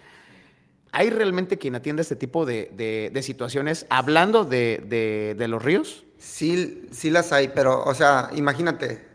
¿Hay 0.92 1.10
realmente 1.10 1.58
quien 1.58 1.76
atiende 1.76 2.02
este 2.02 2.16
tipo 2.16 2.46
de, 2.46 3.20
situaciones 3.24 3.86
hablando 3.90 4.46
de, 4.46 5.46
los 5.48 5.64
ríos? 5.64 6.06
Sí, 6.18 6.88
sí 6.92 7.10
las 7.10 7.32
hay, 7.32 7.50
pero, 7.50 7.84
o 7.84 7.94
sea, 7.94 8.30
imagínate, 8.36 9.06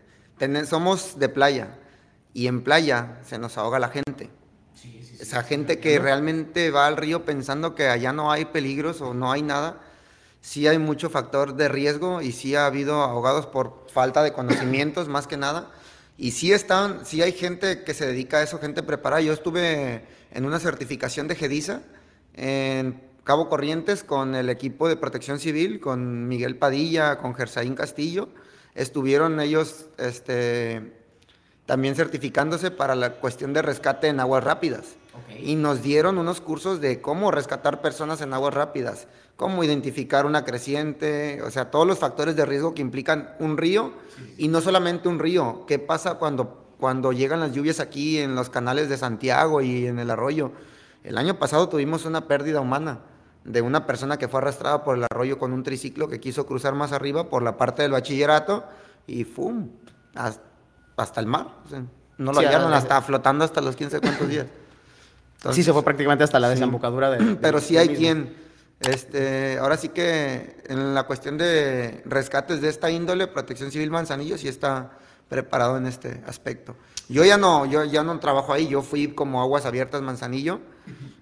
somos 0.67 1.19
de 1.19 1.29
playa 1.29 1.79
y 2.35 2.47
en 2.47 2.63
playa 2.63 3.21
se 3.25 3.39
nos 3.39 3.57
ahoga 3.59 3.79
la 3.79 3.89
gente. 3.89 4.31
Esa 5.21 5.43
gente 5.43 5.81
que 5.81 5.99
realmente 5.99 6.71
va 6.71 6.87
al 6.87 6.97
río 6.97 7.25
pensando 7.25 7.75
que 7.75 7.89
allá 7.89 8.13
no 8.13 8.31
hay 8.31 8.45
peligros 8.45 9.01
o 9.01 9.15
no 9.15 9.33
hay 9.33 9.43
nada 9.43 9.81
sí 10.41 10.67
hay 10.67 10.79
mucho 10.79 11.11
factor 11.11 11.55
de 11.55 11.69
riesgo 11.69 12.23
y 12.23 12.33
sí 12.33 12.55
ha 12.55 12.67
habido 12.67 13.03
ahogados 13.03 13.47
por 13.47 13.87
falta 13.93 14.23
de 14.23 14.33
conocimientos 14.33 15.09
más 15.09 15.27
que 15.27 15.37
nada. 15.37 15.71
Y 16.21 16.33
sí 16.33 16.53
están, 16.53 17.07
sí 17.07 17.23
hay 17.23 17.31
gente 17.31 17.85
que 17.85 17.95
se 17.95 18.05
dedica 18.05 18.39
a 18.39 18.43
eso, 18.43 18.59
gente 18.59 18.83
preparada. 18.83 19.23
Yo 19.23 19.33
estuve 19.33 20.03
en 20.33 20.45
una 20.45 20.59
certificación 20.59 21.29
de 21.29 21.37
GEDISA 21.37 21.83
en 22.35 23.01
Cabo 23.23 23.49
Corrientes 23.49 24.03
con 24.03 24.35
el 24.35 24.51
equipo 24.51 24.89
de 24.89 24.97
protección 24.97 25.39
civil, 25.39 25.79
con 25.79 26.27
Miguel 26.27 26.57
Padilla, 26.57 27.19
con 27.19 27.37
Gersaín 27.37 27.77
Castillo. 27.77 28.31
Estuvieron 28.75 29.39
ellos 29.39 29.87
este, 29.97 30.93
también 31.67 31.95
certificándose 31.95 32.73
para 32.73 32.97
la 32.97 33.13
cuestión 33.21 33.53
de 33.53 33.63
rescate 33.63 34.09
en 34.09 34.19
aguas 34.19 34.43
rápidas. 34.43 34.97
Y 35.39 35.55
nos 35.55 35.83
dieron 35.83 36.19
unos 36.19 36.41
cursos 36.41 36.81
de 36.81 37.01
cómo 37.01 37.31
rescatar 37.31 37.81
personas 37.81 38.21
en 38.23 38.35
aguas 38.35 38.55
rápidas, 38.55 39.07
cómo 39.39 39.63
identificar 39.63 40.27
una 40.27 40.45
creciente, 40.45 41.41
o 41.43 41.51
sea, 41.53 41.71
todos 41.71 41.87
los 41.87 42.01
factores 42.01 42.35
de 42.35 42.45
riesgo 42.45 42.75
que 42.75 42.83
implican 42.83 43.37
un 43.39 43.57
río 43.57 43.93
y 44.37 44.49
no 44.49 44.61
solamente 44.61 45.09
un 45.09 45.21
río. 45.21 45.65
¿Qué 45.69 45.79
pasa 45.79 46.15
cuando, 46.15 46.75
cuando 46.77 47.13
llegan 47.13 47.39
las 47.39 47.53
lluvias 47.53 47.79
aquí 47.79 48.19
en 48.19 48.35
los 48.35 48.51
canales 48.51 48.89
de 48.89 48.99
Santiago 48.99 49.61
y 49.61 49.87
en 49.87 50.01
el 50.01 50.11
arroyo? 50.11 50.51
El 51.05 51.17
año 51.17 51.39
pasado 51.39 51.69
tuvimos 51.69 52.05
una 52.05 52.27
pérdida 52.27 52.61
humana 52.61 52.99
de 53.45 53.61
una 53.61 53.87
persona 53.87 54.19
que 54.19 54.27
fue 54.27 54.41
arrastrada 54.41 54.83
por 54.83 54.97
el 54.97 55.05
arroyo 55.09 55.39
con 55.39 55.53
un 55.53 55.63
triciclo 55.63 56.09
que 56.09 56.19
quiso 56.19 56.45
cruzar 56.45 56.75
más 56.75 56.91
arriba 56.91 57.31
por 57.31 57.45
la 57.45 57.57
parte 57.57 57.83
del 57.83 57.93
bachillerato 57.93 58.65
y 59.07 59.23
¡fum! 59.23 59.69
Hasta, 60.17 61.21
el 61.21 61.27
mar. 61.27 61.47
no 62.19 62.33
lo 62.33 62.41
hallaron 62.41 62.73
hasta 62.73 63.01
flotando 63.03 63.45
hasta 63.45 63.61
los 63.61 63.77
15 63.77 64.01
cuantos 64.01 64.29
días. 64.29 64.47
sí, 65.53 65.63
se 65.63 65.73
fue 65.73 65.85
prácticamente 65.85 66.25
hasta 66.25 66.41
la 66.41 66.49
desembocadura 66.49 67.09
de. 67.11 67.37
Pero 67.37 67.61
sí 67.61 67.77
hay 67.77 67.91
quien. 67.91 68.48
Este, 68.81 69.59
ahora 69.59 69.77
sí 69.77 69.89
que 69.89 70.57
en 70.69 70.95
la 70.95 71.05
cuestión 71.05 71.37
de 71.37 72.03
rescates 72.05 72.61
de 72.61 72.69
esta 72.69 72.91
índole, 72.91 73.27
Protección 73.27 73.73
Civil 73.73 73.91
Manzanillo 73.91 74.39
sí 74.39 74.49
está 74.49 74.99
preparado 75.29 75.77
en 75.77 75.87
este 75.87 76.21
aspecto. 76.27 76.77
Yo 77.09 77.25
ya 77.25 77.37
no, 77.37 77.67
yo 77.67 77.85
ya 77.85 78.03
no 78.03 78.19
trabajo 78.21 78.53
ahí, 78.53 78.69
yo 78.69 78.83
fui 78.83 79.09
como 79.09 79.41
aguas 79.41 79.67
abiertas 79.67 80.03
Manzanillo 80.03 80.61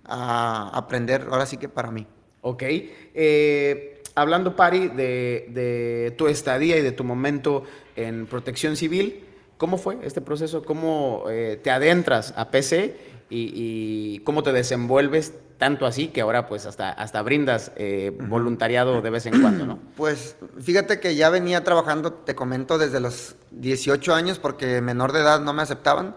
a 0.05 0.71
aprender, 0.75 1.29
ahora 1.31 1.47
sí 1.47 1.57
que 1.57 1.69
para 1.69 1.91
mí. 1.91 2.07
Ok. 2.43 2.63
Eh, 2.63 4.03
hablando, 4.15 4.55
Pari, 4.55 4.89
de, 4.89 6.15
tu 6.17 6.27
estadía 6.27 6.77
y 6.77 6.83
de 6.83 6.93
tu 6.93 7.05
momento 7.05 7.65
en 7.97 8.27
protección 8.27 8.77
civil, 8.77 9.25
¿cómo 9.57 9.79
fue 9.79 9.99
este 10.03 10.21
proceso? 10.21 10.65
¿Cómo 10.65 11.25
eh, 11.31 11.59
te 11.63 11.71
adentras 11.71 12.35
a 12.37 12.51
PC 12.51 12.97
y, 13.31 14.21
cómo 14.21 14.43
te 14.43 14.53
desenvuelves 14.53 15.35
tanto 15.59 15.87
así 15.87 16.09
que 16.09 16.21
ahora 16.21 16.47
pues 16.47 16.67
hasta, 16.67 16.91
hasta 16.91 17.23
brindas 17.23 17.73
eh, 17.77 18.13
voluntariado 18.19 19.01
de 19.01 19.11
vez 19.11 19.27
en 19.27 19.41
cuando, 19.41 19.67
¿no? 19.67 19.79
Pues 19.97 20.37
fíjate 20.61 21.01
que 21.01 21.15
ya 21.15 21.31
venía 21.31 21.65
trabajando, 21.65 22.13
te 22.13 22.35
comento, 22.35 22.79
desde 22.79 23.01
los 23.01 23.37
18 23.53 24.15
años 24.15 24.39
porque 24.39 24.81
menor 24.81 25.13
de 25.13 25.21
edad 25.21 25.41
no 25.41 25.53
me 25.53 25.63
aceptaban. 25.63 26.17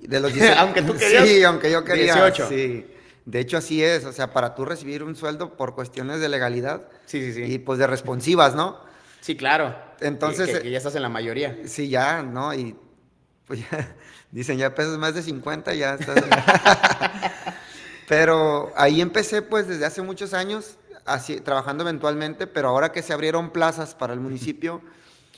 De 0.00 0.20
los 0.20 0.32
aunque 0.58 0.82
tú 0.82 0.94
querías. 0.98 1.26
Sí, 1.26 1.42
aunque 1.42 1.70
yo 1.70 1.84
quería. 1.84 2.14
18. 2.14 2.48
Sí. 2.48 2.86
De 3.24 3.40
hecho, 3.40 3.56
así 3.56 3.82
es. 3.82 4.04
O 4.04 4.12
sea, 4.12 4.32
para 4.32 4.54
tú 4.54 4.64
recibir 4.64 5.02
un 5.02 5.16
sueldo 5.16 5.56
por 5.56 5.74
cuestiones 5.74 6.20
de 6.20 6.28
legalidad. 6.28 6.88
Sí, 7.06 7.20
sí, 7.20 7.32
sí. 7.32 7.54
Y 7.54 7.58
pues 7.58 7.78
de 7.78 7.86
responsivas, 7.86 8.54
¿no? 8.54 8.78
Sí, 9.20 9.36
claro. 9.36 9.74
Entonces. 10.00 10.58
Que, 10.60 10.70
ya 10.70 10.76
estás 10.76 10.94
en 10.96 11.02
la 11.02 11.08
mayoría. 11.08 11.56
Sí, 11.64 11.88
ya, 11.88 12.22
¿no? 12.22 12.52
Y 12.52 12.76
pues 13.46 13.60
ya. 13.70 13.96
Dicen, 14.30 14.58
ya 14.58 14.74
pesas 14.74 14.98
más 14.98 15.14
de 15.14 15.22
50, 15.22 15.74
ya 15.74 15.94
estás. 15.94 16.16
Pero 18.08 18.72
ahí 18.76 19.00
empecé, 19.00 19.42
pues, 19.42 19.68
desde 19.68 19.86
hace 19.86 20.02
muchos 20.02 20.34
años, 20.34 20.78
así, 21.04 21.40
trabajando 21.40 21.82
eventualmente, 21.82 22.46
pero 22.46 22.68
ahora 22.68 22.92
que 22.92 23.02
se 23.02 23.12
abrieron 23.12 23.50
plazas 23.50 23.94
para 23.94 24.12
el 24.12 24.20
municipio 24.20 24.82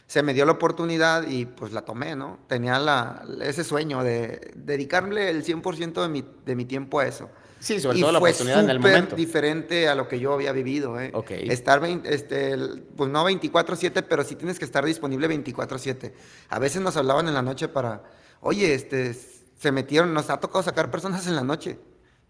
se 0.06 0.22
me 0.22 0.34
dio 0.34 0.44
la 0.46 0.52
oportunidad 0.52 1.26
y 1.26 1.46
pues 1.46 1.72
la 1.72 1.82
tomé, 1.82 2.14
¿no? 2.14 2.38
Tenía 2.46 2.78
la, 2.78 3.24
ese 3.42 3.64
sueño 3.64 4.04
de 4.04 4.52
dedicarle 4.54 5.30
el 5.30 5.44
100% 5.44 6.00
de 6.00 6.08
mi, 6.08 6.24
de 6.44 6.54
mi 6.54 6.64
tiempo 6.64 7.00
a 7.00 7.06
eso. 7.06 7.28
Sí, 7.58 7.80
sobre 7.80 7.98
todo 7.98 8.12
la 8.12 8.18
oportunidad 8.18 8.60
en 8.62 8.70
el 8.70 8.78
momento. 8.78 9.16
diferente 9.16 9.88
a 9.88 9.96
lo 9.96 10.06
que 10.06 10.20
yo 10.20 10.34
había 10.34 10.52
vivido, 10.52 11.00
¿eh? 11.00 11.10
Ok. 11.12 11.32
Estar, 11.32 11.82
este, 12.04 12.56
pues 12.96 13.10
no 13.10 13.28
24-7, 13.28 14.04
pero 14.08 14.22
sí 14.22 14.36
tienes 14.36 14.58
que 14.58 14.64
estar 14.64 14.84
disponible 14.84 15.28
24-7. 15.28 16.12
A 16.50 16.58
veces 16.60 16.82
nos 16.82 16.96
hablaban 16.96 17.26
en 17.26 17.34
la 17.34 17.42
noche 17.42 17.66
para, 17.66 18.04
oye, 18.40 18.74
este, 18.74 19.16
se 19.58 19.72
metieron, 19.72 20.14
nos 20.14 20.30
ha 20.30 20.38
tocado 20.38 20.62
sacar 20.62 20.90
personas 20.90 21.26
en 21.26 21.34
la 21.34 21.42
noche 21.42 21.78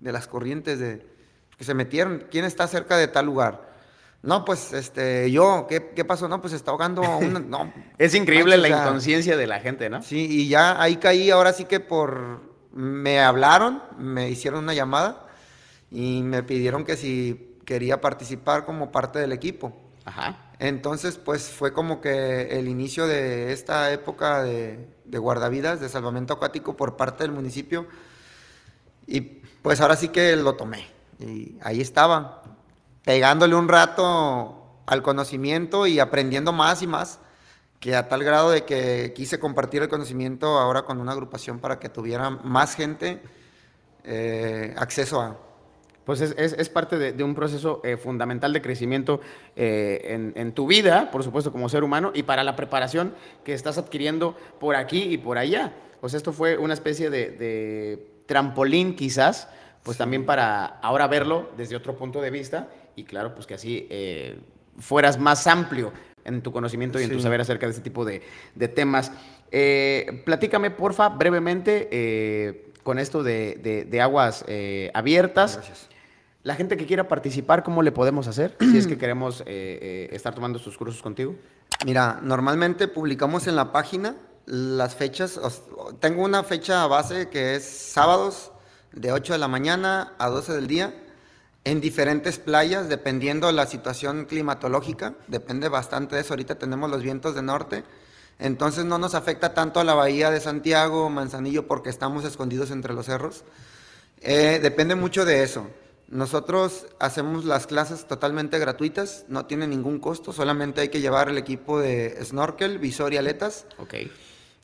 de 0.01 0.13
las 0.13 0.27
corrientes 0.27 0.79
de, 0.79 1.07
que 1.57 1.65
se 1.65 1.75
metieron, 1.75 2.27
¿quién 2.31 2.45
está 2.45 2.67
cerca 2.67 2.97
de 2.97 3.09
tal 3.09 3.27
lugar? 3.27 3.75
No, 4.23 4.45
pues 4.45 4.73
este, 4.73 5.31
yo, 5.31 5.67
¿qué, 5.69 5.93
qué 5.95 6.05
pasó? 6.05 6.29
No, 6.29 6.41
pues 6.41 6.53
está 6.53 6.73
ahogando 6.73 7.03
un. 7.03 7.49
No, 7.51 7.73
es 7.97 8.15
increíble 8.15 8.57
la 8.57 8.69
inconsciencia 8.69 9.37
de 9.37 9.47
la 9.47 9.61
gente, 9.61 9.89
¿no? 9.89 10.03
Sí, 10.03 10.27
y 10.29 10.49
ya 10.49 10.81
ahí 10.83 10.97
caí, 10.97 11.31
ahora 11.31 11.53
sí 11.53 11.65
que 11.65 11.81
por. 11.81 12.41
Me 12.73 13.21
hablaron, 13.21 13.83
me 13.97 14.29
hicieron 14.29 14.65
una 14.65 14.75
llamada 14.75 15.27
y 15.91 16.23
me 16.23 16.43
pidieron 16.43 16.85
que 16.85 16.97
si 16.97 17.57
quería 17.65 18.03
participar 18.03 18.67
como 18.67 18.93
parte 18.93 19.19
del 19.19 19.33
equipo. 19.33 19.75
Ajá. 20.05 20.51
Entonces, 20.59 21.17
pues 21.17 21.49
fue 21.49 21.73
como 21.73 22.01
que 22.01 22.59
el 22.59 22.69
inicio 22.69 23.07
de 23.07 23.53
esta 23.53 23.93
época 23.93 24.43
de, 24.43 24.89
de 25.05 25.19
guardavidas, 25.19 25.81
de 25.81 25.89
salvamento 25.89 26.35
acuático 26.35 26.77
por 26.77 26.97
parte 26.97 27.25
del 27.25 27.33
municipio. 27.33 27.87
Y 29.07 29.41
pues 29.67 29.81
ahora 29.81 29.97
sí 29.97 30.11
que 30.11 30.37
lo 30.37 30.55
tomé. 30.55 30.87
Y 31.19 31.59
ahí 31.61 31.81
estaba 31.81 32.45
pegándole 33.05 33.57
un 33.57 33.67
rato 33.67 34.63
al 34.87 35.03
conocimiento 35.03 35.89
y 35.89 35.99
aprendiendo 35.99 36.53
más 36.53 36.83
y 36.83 36.87
más, 36.87 37.19
que 37.81 37.97
a 37.97 38.07
tal 38.07 38.23
grado 38.23 38.53
de 38.53 38.65
que 38.65 39.13
quise 39.13 39.41
compartir 39.41 39.83
el 39.83 39.89
conocimiento 39.89 40.61
ahora 40.61 40.83
con 40.83 41.01
una 41.01 41.11
agrupación 41.11 41.59
para 41.59 41.81
que 41.81 41.89
tuviera 41.89 42.31
más 42.31 42.77
gente 42.77 43.21
eh, 44.05 44.73
acceso 44.79 45.21
a. 45.21 45.37
Pues 46.05 46.21
es, 46.21 46.69
parte 46.69 46.97
de, 46.97 47.25
un 47.25 47.35
proceso 47.35 47.81
eh, 47.83 47.97
fundamental 47.97 48.53
de 48.53 48.63
crecimiento 48.63 49.21
eh, 49.57 50.33
en, 50.37 50.53
tu 50.53 50.69
vida, 50.69 51.11
por 51.11 51.25
supuesto, 51.25 51.51
como 51.51 51.69
ser 51.69 51.83
humano, 51.83 52.13
y 52.15 52.23
para 52.23 52.45
la 52.45 52.55
preparación 52.55 53.17
que 53.43 53.53
estás 53.53 53.79
adquiriendo 53.79 54.37
por 54.61 54.77
aquí 54.77 55.03
y 55.03 55.19
por 55.19 55.39
allá. 55.39 55.75
Pues 56.01 56.15
esto 56.15 56.33
fue 56.33 56.57
una 56.57 56.75
especie 56.75 57.11
de 57.11 58.16
trampolín 58.27 58.97
quizás, 58.97 59.49
pues 59.83 59.97
también 59.97 60.27
para 60.27 60.65
ahora 60.65 61.07
verlo 61.07 61.51
desde 61.57 61.77
otro 61.77 61.97
punto 61.97 62.21
de 62.21 62.31
vista 62.31 62.69
y 62.97 63.05
claro, 63.05 63.35
pues 63.35 63.47
que 63.47 63.55
así 63.55 63.87
eh, 63.91 64.41
fueras 64.79 65.19
más 65.19 65.47
amplio 65.47 65.93
en 66.25 66.43
tu 66.43 66.51
conocimiento 66.51 66.99
y 66.99 67.05
en 67.05 67.11
tu 67.11 67.21
saber 67.21 67.41
acerca 67.41 67.67
de 67.67 67.71
este 67.71 67.83
tipo 67.83 68.05
de, 68.05 68.21
temas. 68.75 69.13
Eh, 69.53 70.23
platícame, 70.25 70.73
porfa, 70.73 71.11
brevemente, 71.11 71.89
eh, 71.93 72.73
con 72.83 72.99
esto 72.99 73.23
de, 73.23 73.99
aguas 74.03 74.45
abiertas. 74.93 75.57
Gracias. 75.57 75.89
La 76.43 76.55
gente 76.55 76.77
que 76.77 76.87
quiera 76.87 77.07
participar, 77.07 77.63
¿cómo 77.63 77.83
le 77.83 77.93
podemos 77.93 78.27
hacer 78.27 78.57
si 78.61 78.79
es 78.79 78.87
que 78.87 78.99
queremos 78.99 79.45
estar 79.47 80.35
tomando 80.35 80.59
estos 80.59 80.77
cursos 80.77 81.01
contigo? 81.01 81.37
Mira, 81.85 82.19
normalmente 82.23 82.89
publicamos 82.89 83.47
en 83.47 83.55
la 83.55 83.71
página 83.73 84.17
las 84.47 84.95
fechas. 84.95 85.39
Tengo 86.01 86.25
una 86.25 86.43
fecha 86.45 86.87
base 86.87 87.29
que 87.29 87.57
es 87.57 87.65
sábados 87.65 88.53
de 88.93 89.13
8 89.13 89.35
de 89.35 89.39
la 89.39 89.49
mañana 89.49 90.15
a 90.19 90.29
12 90.29 90.53
del 90.55 90.67
día 90.67 90.95
en 91.67 91.81
diferentes 91.81 92.39
playas, 92.39 92.89
dependiendo 92.89 93.49
de 93.49 93.53
la 93.53 93.67
situación 93.67 94.27
climatológica, 94.27 95.15
depende 95.27 95.69
bastante 95.69 96.15
de 96.15 96.21
eso. 96.21 96.33
Ahorita 96.33 96.55
tenemos 96.55 96.89
los 96.89 97.03
vientos 97.03 97.35
de 97.35 97.43
norte, 97.43 97.83
entonces 98.39 98.85
no 98.85 98.99
nos 98.99 99.17
afecta 99.17 99.53
tanto 99.53 99.81
a 99.81 99.85
la 99.85 99.95
bahía 99.95 100.31
de 100.31 100.39
Santiago, 100.39 101.11
Manzanillo, 101.11 101.67
porque 101.67 101.91
estamos 101.91 102.25
escondidos 102.25 102.71
entre 102.71 102.95
los 102.95 103.07
cerros. 103.07 103.43
Eh, 104.21 104.61
depende 104.63 104.95
mucho 104.95 105.25
de 105.25 105.43
eso. 105.43 105.67
Nosotros 106.07 106.87
hacemos 107.01 107.45
las 107.45 107.67
clases 107.67 108.07
totalmente 108.07 108.61
gratuitas, 108.61 109.25
no 109.27 109.47
tiene 109.47 109.67
ningún 109.67 109.99
costo, 109.99 110.33
solamente 110.33 110.83
hay 110.83 110.89
que 110.89 111.01
llevar 111.01 111.31
el 111.31 111.37
equipo 111.37 111.81
de 111.81 112.17
snorkel, 112.25 112.79
visor 112.79 113.13
y 113.13 113.17
aletas. 113.17 113.67
Okay. 113.79 114.13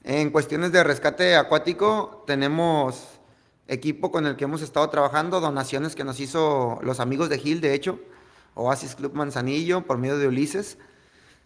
En 0.05 0.31
cuestiones 0.31 0.73
de 0.73 0.83
rescate 0.83 1.37
acuático 1.37 2.25
tenemos 2.27 3.07
equipo 3.69 4.11
con 4.11 4.27
el 4.27 4.35
que 4.35 4.45
hemos 4.45 4.61
estado 4.61 4.88
trabajando, 4.91 5.41
donaciones 5.41 5.95
que 5.95 6.03
nos 6.03 6.19
hizo 6.19 6.81
los 6.83 6.99
amigos 6.99 7.29
de 7.29 7.38
Gil, 7.38 7.61
de 7.61 7.73
hecho, 7.73 8.01
Oasis 8.55 8.97
Club 8.97 9.15
Manzanillo, 9.15 9.87
por 9.87 9.99
medio 9.99 10.19
de 10.19 10.27
Ulises. 10.27 10.77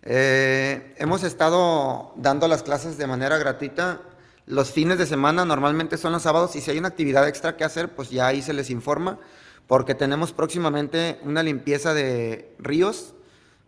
Eh, 0.02 0.94
hemos 0.96 1.22
estado 1.22 2.14
dando 2.16 2.48
las 2.48 2.62
clases 2.62 2.96
de 2.96 3.06
manera 3.06 3.36
gratuita. 3.36 4.00
Los 4.46 4.70
fines 4.70 4.96
de 4.96 5.04
semana 5.04 5.44
normalmente 5.44 5.98
son 5.98 6.12
los 6.12 6.22
sábados 6.22 6.56
y 6.56 6.62
si 6.62 6.70
hay 6.70 6.78
una 6.78 6.88
actividad 6.88 7.28
extra 7.28 7.58
que 7.58 7.64
hacer, 7.64 7.94
pues 7.94 8.08
ya 8.08 8.26
ahí 8.26 8.40
se 8.40 8.54
les 8.54 8.70
informa, 8.70 9.18
porque 9.66 9.94
tenemos 9.94 10.32
próximamente 10.32 11.20
una 11.24 11.42
limpieza 11.42 11.92
de 11.92 12.54
ríos. 12.58 13.14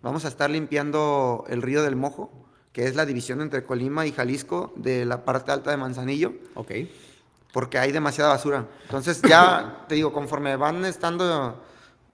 Vamos 0.01 0.25
a 0.25 0.29
estar 0.29 0.49
limpiando 0.49 1.45
el 1.49 1.61
río 1.61 1.83
del 1.83 1.97
Mojo, 1.97 2.48
que 2.79 2.87
es 2.87 2.95
la 2.95 3.05
división 3.05 3.41
entre 3.41 3.65
Colima 3.65 4.07
y 4.07 4.13
Jalisco 4.13 4.73
de 4.77 5.05
la 5.05 5.25
parte 5.25 5.51
alta 5.51 5.73
de 5.73 5.77
Manzanillo. 5.77 6.35
Ok 6.55 6.71
porque 7.53 7.77
hay 7.79 7.93
demasiada 7.93 8.31
basura. 8.31 8.67
Entonces 8.85 9.21
ya, 9.23 9.85
te 9.89 9.95
digo, 9.95 10.13
conforme 10.13 10.57
van 10.57 10.85
estando 10.85 11.61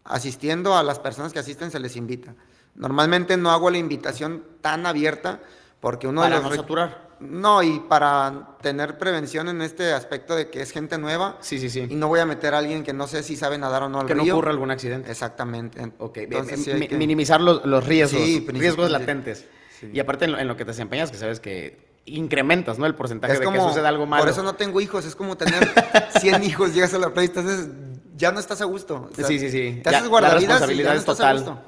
asistiendo 0.05 0.75
a 0.75 0.83
las 0.83 0.99
personas 0.99 1.33
que 1.33 1.39
asisten, 1.39 1.71
se 1.71 1.81
les 1.81 1.97
invita. 1.97 2.35
Normalmente 2.75 3.37
no 3.37 3.51
hago 3.51 3.71
la 3.71 3.79
invitación 3.79 4.43
tan 4.61 4.87
abierta 4.87 5.41
porque 5.81 6.07
uno 6.07 6.23
para 6.23 6.37
de 6.37 6.43
los... 6.43 6.51
no 6.51 6.57
saturar. 6.57 7.05
No, 7.21 7.63
y 7.63 7.79
para 7.81 8.57
tener 8.61 8.99
prevención 8.99 9.49
en 9.49 9.63
este 9.63 9.93
aspecto 9.93 10.35
de 10.35 10.51
que 10.51 10.61
es 10.61 10.73
gente 10.73 10.99
nueva. 10.99 11.37
Sí, 11.41 11.59
sí, 11.59 11.71
sí. 11.71 11.87
Y 11.89 11.95
no 11.95 12.09
voy 12.09 12.21
a 12.21 12.27
meter 12.27 12.55
a 12.55 12.59
alguien 12.59 12.83
que 12.83 12.93
no 12.93 13.07
sé 13.07 13.23
si 13.23 13.37
sabe 13.37 13.57
nadar 13.57 13.85
o 13.85 13.89
no 13.89 14.01
al 14.01 14.07
que 14.07 14.15
río. 14.15 14.25
No 14.25 14.33
ocurra 14.35 14.51
algún 14.51 14.71
accidente. 14.71 15.11
Exactamente. 15.11 15.93
Ok, 15.99 16.19
Entonces, 16.19 16.91
minimizar 16.93 17.41
los, 17.41 17.65
los 17.65 17.87
riesgos, 17.87 18.23
sí, 18.23 18.47
riesgos 18.49 18.91
latentes. 18.91 19.47
Y 19.93 20.01
aparte 20.01 20.25
en 20.25 20.49
lo 20.49 20.57
que 20.57 20.65
te 20.65 20.71
desempeñas, 20.71 21.11
que 21.11 21.17
sabes 21.19 21.41
que 21.41 21.95
incrementas, 22.07 22.79
¿no? 22.79 22.87
El 22.87 22.95
porcentaje 22.95 23.39
de 23.39 23.41
que 23.41 23.61
suceda 23.61 23.89
algo 23.89 24.07
malo. 24.07 24.23
Por 24.23 24.31
eso 24.31 24.43
no 24.43 24.55
tengo 24.55 24.81
hijos, 24.81 25.05
es 25.05 25.17
como 25.17 25.37
tener 25.37 25.69
100 26.21 26.45
hijos, 26.45 26.75
llegas 26.75 26.95
a 26.95 26.99
la 26.99 27.13
playa 27.13 27.33
y 27.35 28.17
ya 28.17 28.31
no 28.31 28.41
estás 28.41 28.61
a 28.61 28.65
gusto. 28.65 29.11
sí, 29.17 29.39
sí, 29.39 29.51
sí. 29.51 29.81
Te 29.83 29.91
haces 29.91 30.09
guardavidas 30.09 30.71
y 30.71 30.77
ya 30.77 30.93
no 30.93 30.99
estás 30.99 31.21
a 31.21 31.33
gusto. 31.33 31.59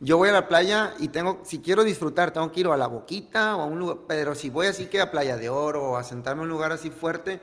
Yo 0.00 0.16
voy 0.16 0.28
a 0.28 0.32
la 0.32 0.46
playa 0.46 0.94
y 1.00 1.08
tengo, 1.08 1.40
si 1.44 1.58
quiero 1.58 1.82
disfrutar, 1.82 2.30
tengo 2.30 2.52
que 2.52 2.60
ir 2.60 2.68
a 2.68 2.76
la 2.76 2.86
boquita 2.86 3.56
o 3.56 3.62
a 3.62 3.64
un 3.64 3.80
lugar, 3.80 3.96
pero 4.06 4.36
si 4.36 4.48
voy 4.48 4.68
así 4.68 4.86
que 4.86 5.00
a 5.00 5.10
Playa 5.10 5.36
de 5.36 5.48
Oro 5.48 5.90
o 5.90 5.96
a 5.96 6.04
sentarme 6.04 6.42
en 6.42 6.44
un 6.44 6.50
lugar 6.50 6.70
así 6.70 6.90
fuerte, 6.90 7.40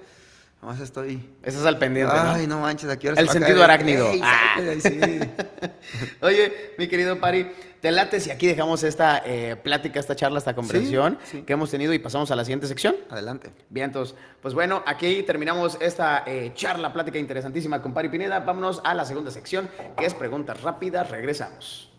Nomás 0.61 0.79
estoy. 0.79 1.29
Estás 1.43 1.65
al 1.65 1.77
pendiente. 1.77 2.13
Ay, 2.15 2.47
no, 2.47 2.59
manches, 2.59 2.89
aquí 2.89 3.07
ahora 3.07 3.21
El 3.21 3.29
sentido 3.29 3.63
arácnido. 3.63 4.11
Ah. 4.23 4.55
Oye, 6.21 6.73
mi 6.77 6.87
querido 6.87 7.19
Pari, 7.19 7.51
te 7.81 7.91
late 7.91 8.19
si 8.19 8.31
aquí 8.31 8.47
dejamos 8.47 8.83
esta 8.83 9.21
eh, 9.25 9.55
plática, 9.57 9.99
esta 9.99 10.15
charla, 10.15 10.39
esta 10.39 10.55
conversación 10.55 11.19
que 11.45 11.53
hemos 11.53 11.69
tenido 11.69 11.93
y 11.93 11.99
pasamos 11.99 12.31
a 12.31 12.35
la 12.35 12.43
siguiente 12.43 12.65
sección. 12.65 12.95
Adelante. 13.11 13.51
Bien, 13.69 13.85
entonces, 13.85 14.15
pues 14.41 14.55
bueno, 14.55 14.81
aquí 14.87 15.21
terminamos 15.21 15.77
esta 15.79 16.23
eh, 16.25 16.51
charla, 16.55 16.91
plática 16.91 17.19
interesantísima 17.19 17.81
con 17.81 17.93
Pari 17.93 18.09
Pineda. 18.09 18.39
Vámonos 18.39 18.81
a 18.83 18.95
la 18.95 19.05
segunda 19.05 19.29
sección, 19.29 19.69
que 19.95 20.05
es 20.05 20.15
preguntas 20.15 20.61
rápidas. 20.63 21.11
Regresamos. 21.11 21.94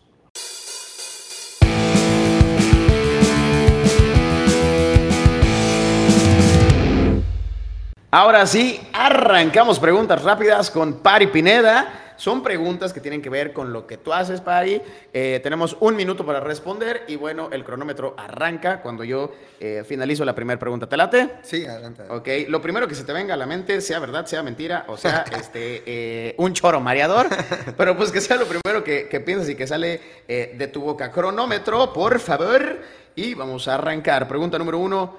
Ahora 8.19 8.47
sí, 8.47 8.81
arrancamos 8.93 9.77
preguntas 9.77 10.23
rápidas 10.23 10.71
con 10.71 11.01
Pari 11.03 11.27
Pineda. 11.27 12.13
Son 12.17 12.41
preguntas 12.41 12.91
que 12.91 12.99
tienen 12.99 13.21
que 13.21 13.29
ver 13.29 13.53
con 13.53 13.71
lo 13.71 13.85
que 13.85 13.97
tú 13.97 14.11
haces, 14.11 14.41
Pari. 14.41 14.81
Eh, 15.13 15.39
tenemos 15.43 15.77
un 15.81 15.95
minuto 15.95 16.25
para 16.25 16.39
responder 16.39 17.03
y 17.07 17.15
bueno, 17.15 17.49
el 17.51 17.63
cronómetro 17.63 18.15
arranca 18.17 18.81
cuando 18.81 19.03
yo 19.03 19.31
eh, 19.59 19.83
finalizo 19.87 20.25
la 20.25 20.33
primera 20.33 20.57
pregunta. 20.57 20.89
¿Te 20.89 20.97
late? 20.97 21.29
Sí, 21.43 21.63
adelante, 21.67 22.05
Ok, 22.09 22.27
lo 22.47 22.59
primero 22.59 22.87
que 22.87 22.95
se 22.95 23.03
te 23.03 23.13
venga 23.13 23.35
a 23.35 23.37
la 23.37 23.45
mente, 23.45 23.81
sea 23.81 23.99
verdad, 23.99 24.25
sea 24.25 24.41
mentira, 24.41 24.85
o 24.87 24.97
sea, 24.97 25.23
este, 25.39 25.83
eh, 25.85 26.33
un 26.39 26.53
choro 26.53 26.79
mareador, 26.81 27.27
pero 27.77 27.95
pues 27.95 28.11
que 28.11 28.19
sea 28.19 28.37
lo 28.37 28.47
primero 28.47 28.83
que, 28.83 29.07
que 29.09 29.19
piensas 29.19 29.47
y 29.47 29.53
que 29.53 29.67
sale 29.67 30.01
de 30.27 30.67
tu 30.73 30.81
boca. 30.81 31.11
Cronómetro, 31.11 31.93
por 31.93 32.19
favor. 32.19 32.79
Y 33.15 33.35
vamos 33.35 33.67
a 33.67 33.75
arrancar. 33.75 34.27
Pregunta 34.27 34.57
número 34.57 34.79
uno. 34.79 35.15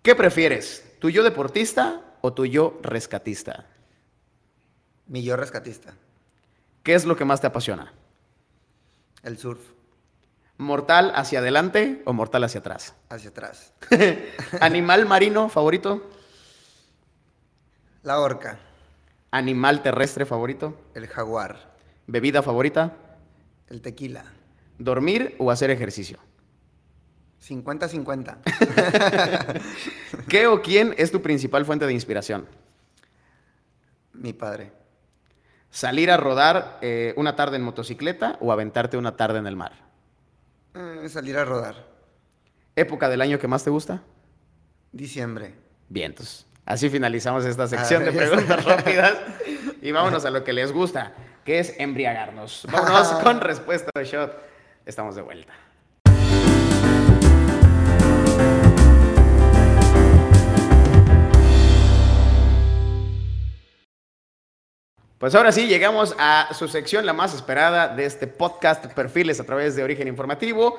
¿Qué 0.00 0.14
prefieres? 0.14 0.87
¿Tu 0.98 1.10
yo 1.10 1.22
deportista 1.22 2.02
o 2.20 2.32
tu 2.32 2.44
yo 2.46 2.78
rescatista? 2.82 3.66
Mi 5.06 5.22
yo 5.22 5.36
rescatista. 5.36 5.94
¿Qué 6.82 6.94
es 6.94 7.04
lo 7.04 7.16
que 7.16 7.24
más 7.24 7.40
te 7.40 7.46
apasiona? 7.46 7.92
El 9.22 9.38
surf. 9.38 9.60
¿Mortal 10.56 11.12
hacia 11.14 11.38
adelante 11.38 12.02
o 12.04 12.12
mortal 12.12 12.42
hacia 12.44 12.60
atrás? 12.60 12.94
Hacia 13.08 13.30
atrás. 13.30 13.72
¿Animal 14.60 15.06
marino 15.06 15.48
favorito? 15.48 16.02
La 18.02 18.18
orca. 18.18 18.58
¿Animal 19.30 19.82
terrestre 19.82 20.26
favorito? 20.26 20.74
El 20.94 21.06
jaguar. 21.06 21.76
¿Bebida 22.08 22.42
favorita? 22.42 22.96
El 23.68 23.82
tequila. 23.82 24.24
¿Dormir 24.78 25.36
o 25.38 25.50
hacer 25.50 25.70
ejercicio? 25.70 26.18
50-50. 27.48 28.36
¿Qué 30.28 30.46
o 30.46 30.60
quién 30.60 30.94
es 30.98 31.10
tu 31.10 31.22
principal 31.22 31.64
fuente 31.64 31.86
de 31.86 31.92
inspiración? 31.92 32.46
Mi 34.12 34.32
padre. 34.32 34.72
¿Salir 35.70 36.10
a 36.10 36.16
rodar 36.16 36.78
eh, 36.80 37.14
una 37.16 37.36
tarde 37.36 37.56
en 37.56 37.62
motocicleta 37.62 38.36
o 38.40 38.52
aventarte 38.52 38.96
una 38.96 39.16
tarde 39.16 39.38
en 39.38 39.46
el 39.46 39.56
mar? 39.56 39.72
Eh, 40.74 41.08
salir 41.08 41.36
a 41.36 41.44
rodar. 41.44 41.86
¿Época 42.76 43.08
del 43.08 43.20
año 43.20 43.38
que 43.38 43.48
más 43.48 43.64
te 43.64 43.70
gusta? 43.70 44.02
Diciembre. 44.92 45.54
Bien, 45.88 46.12
entonces, 46.12 46.46
así 46.64 46.88
finalizamos 46.88 47.44
esta 47.44 47.66
sección 47.66 48.04
de 48.04 48.12
preguntas 48.12 48.64
rápidas 48.64 49.18
y 49.82 49.92
vámonos 49.92 50.24
a 50.24 50.30
lo 50.30 50.44
que 50.44 50.52
les 50.52 50.72
gusta, 50.72 51.12
que 51.44 51.58
es 51.58 51.74
embriagarnos. 51.78 52.66
Vámonos 52.70 53.08
con 53.22 53.40
respuesta 53.40 53.90
de 53.94 54.04
shot. 54.04 54.32
Estamos 54.86 55.16
de 55.16 55.22
vuelta. 55.22 55.52
Pues 65.18 65.34
ahora 65.34 65.50
sí, 65.50 65.66
llegamos 65.66 66.14
a 66.16 66.48
su 66.54 66.68
sección, 66.68 67.04
la 67.04 67.12
más 67.12 67.34
esperada 67.34 67.88
de 67.88 68.04
este 68.04 68.28
podcast, 68.28 68.86
Perfiles 68.86 69.40
a 69.40 69.44
través 69.44 69.74
de 69.74 69.82
Origen 69.82 70.06
Informativo, 70.06 70.78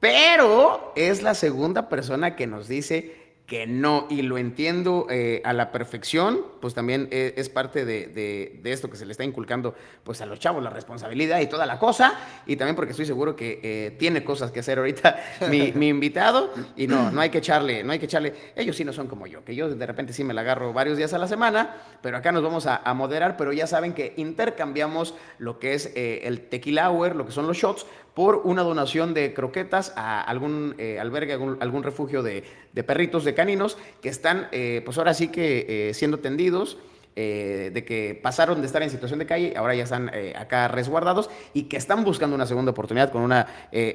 pero 0.00 0.94
es 0.96 1.22
la 1.22 1.34
segunda 1.34 1.90
persona 1.90 2.34
que 2.34 2.46
nos 2.46 2.66
dice 2.66 3.23
que 3.46 3.66
no, 3.66 4.06
y 4.08 4.22
lo 4.22 4.38
entiendo 4.38 5.06
eh, 5.10 5.42
a 5.44 5.52
la 5.52 5.70
perfección, 5.70 6.40
pues 6.60 6.72
también 6.72 7.08
e, 7.10 7.34
es, 7.36 7.50
parte 7.50 7.84
de, 7.84 8.60
esto 8.64 8.88
que 8.88 8.96
se 8.96 9.04
le 9.04 9.12
está 9.12 9.22
inculcando 9.22 9.74
pues 10.02 10.22
a 10.22 10.26
los 10.26 10.40
chavos, 10.40 10.62
la 10.62 10.70
responsabilidad 10.70 11.40
y 11.40 11.46
toda 11.46 11.66
la 11.66 11.78
cosa, 11.78 12.18
y 12.46 12.56
también 12.56 12.74
porque 12.74 12.92
estoy 12.92 13.04
seguro 13.04 13.36
que 13.36 13.60
eh, 13.62 13.90
tiene 13.98 14.24
cosas 14.24 14.50
que 14.50 14.60
hacer 14.60 14.78
ahorita 14.78 15.22
mi, 15.50 15.88
invitado, 15.88 16.54
y 16.74 16.86
no, 16.86 17.10
no 17.10 17.20
hay 17.20 17.28
que 17.28 17.38
echarle, 17.38 17.84
no 17.84 17.92
hay 17.92 17.98
que 17.98 18.06
echarle, 18.06 18.32
ellos 18.56 18.76
sí 18.76 18.84
no 18.84 18.94
son 18.94 19.08
como 19.08 19.26
yo, 19.26 19.44
que 19.44 19.54
yo 19.54 19.68
de 19.68 19.86
repente 19.86 20.14
sí 20.14 20.24
me 20.24 20.32
la 20.32 20.40
agarro 20.40 20.72
varios 20.72 20.96
días 20.96 21.12
a 21.12 21.18
la 21.18 21.28
semana, 21.28 21.76
pero 22.00 22.16
acá 22.16 22.32
nos 22.32 22.42
vamos 22.42 22.66
a, 22.66 22.94
moderar, 22.94 23.36
pero 23.36 23.52
ya 23.52 23.66
saben 23.66 23.92
que 23.92 24.14
intercambiamos 24.16 25.14
lo 25.38 25.58
que 25.58 25.74
es 25.74 25.92
eh, 25.96 26.22
el 26.24 26.48
tequila 26.48 26.90
hour, 26.90 27.16
lo 27.16 27.26
que 27.26 27.32
son 27.32 27.46
los 27.46 27.58
shots, 27.58 27.86
por 28.14 28.42
una 28.44 28.62
donación 28.62 29.12
de 29.12 29.34
croquetas 29.34 29.92
a 29.96 30.22
algún 30.22 30.74
eh, 30.78 30.98
albergue, 31.00 31.32
algún, 31.32 31.82
refugio 31.82 32.22
de, 32.22 32.44
perritos, 32.86 33.24
de 33.24 33.34
caninos, 33.34 33.76
que 34.00 34.08
están, 34.08 34.48
eh, 34.52 34.82
pues 34.84 34.98
ahora 34.98 35.14
sí 35.14 35.28
que 35.28 35.88
eh, 35.88 35.94
siendo 35.94 36.18
tendidos. 36.18 36.78
de 37.14 37.84
que 37.86 38.18
pasaron 38.20 38.60
de 38.60 38.66
estar 38.66 38.82
en 38.82 38.90
situación 38.90 39.20
de 39.20 39.26
calle, 39.26 39.54
ahora 39.56 39.76
ya 39.76 39.84
están 39.84 40.10
acá 40.34 40.66
resguardados 40.66 41.30
y 41.52 41.68
que 41.68 41.76
están 41.76 42.02
buscando 42.02 42.34
una 42.34 42.44
segunda 42.44 42.72
oportunidad 42.72 43.12
con 43.12 43.22
una 43.22 43.46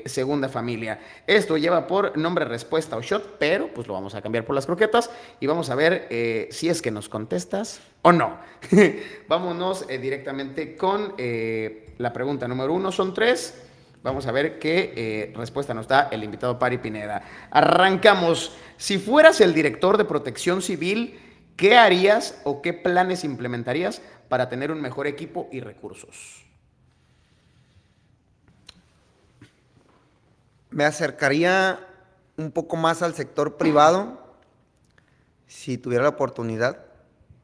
segunda 0.05 0.47
familia. 0.47 1.01
Esto 1.27 1.57
lleva 1.57 1.85
por 1.85 2.17
nombre 2.17 2.45
respuesta 2.45 2.95
o 2.95 3.01
shot, 3.01 3.37
pero 3.37 3.73
pues 3.73 3.87
lo 3.87 3.93
vamos 3.93 4.15
a 4.15 4.21
cambiar 4.21 4.45
por 4.45 4.55
las 4.55 4.65
croquetas 4.65 5.11
y 5.41 5.47
vamos 5.47 5.69
a 5.69 5.75
ver 5.75 6.07
si 6.49 6.69
es 6.69 6.81
que 6.81 6.91
nos 6.91 7.09
contestas 7.09 7.81
o 8.03 8.13
no. 8.13 8.37
Vámonos 9.27 9.85
directamente 9.85 10.77
con 10.77 11.13
la 11.97 12.13
pregunta 12.13 12.47
número 12.47 12.73
uno. 12.73 12.89
Son 12.89 13.13
tres. 13.13 13.68
Vamos 14.01 14.27
a 14.27 14.31
ver 14.31 14.59
qué 14.59 14.93
eh, 14.95 15.33
respuesta 15.35 15.73
nos 15.73 15.87
da 15.87 16.07
el 16.11 16.23
invitado 16.23 16.57
Pari 16.57 16.77
Pineda. 16.77 17.21
Arrancamos. 17.51 18.55
Si 18.77 18.97
fueras 18.97 19.41
el 19.41 19.53
director 19.53 19.97
de 19.97 20.05
protección 20.05 20.61
civil, 20.61 21.19
¿qué 21.57 21.77
harías 21.77 22.39
o 22.45 22.61
qué 22.61 22.71
planes 22.71 23.25
implementarías 23.25 24.01
para 24.29 24.47
tener 24.47 24.71
un 24.71 24.81
mejor 24.81 25.05
equipo 25.05 25.49
y 25.51 25.59
recursos? 25.59 26.45
Me 30.69 30.85
acercaría 30.85 31.79
un 32.37 32.51
poco 32.51 32.77
más 32.77 33.01
al 33.01 33.15
sector 33.15 33.57
privado, 33.57 34.23
si 35.47 35.77
tuviera 35.77 36.03
la 36.03 36.09
oportunidad. 36.09 36.85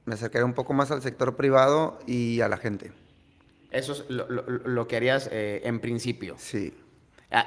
Me 0.06 0.14
acercaría 0.14 0.46
un 0.46 0.54
poco 0.54 0.72
más 0.72 0.92
al 0.92 1.02
sector 1.02 1.36
privado 1.36 2.00
y 2.08 2.40
a 2.40 2.48
la 2.48 2.56
gente. 2.56 2.94
Eso 3.76 3.92
es 3.92 4.06
lo, 4.08 4.88
que 4.88 4.96
harías 4.96 5.30
eh, 5.32 5.62
en 5.66 5.80
principio. 5.80 6.36
Sí. 6.38 6.74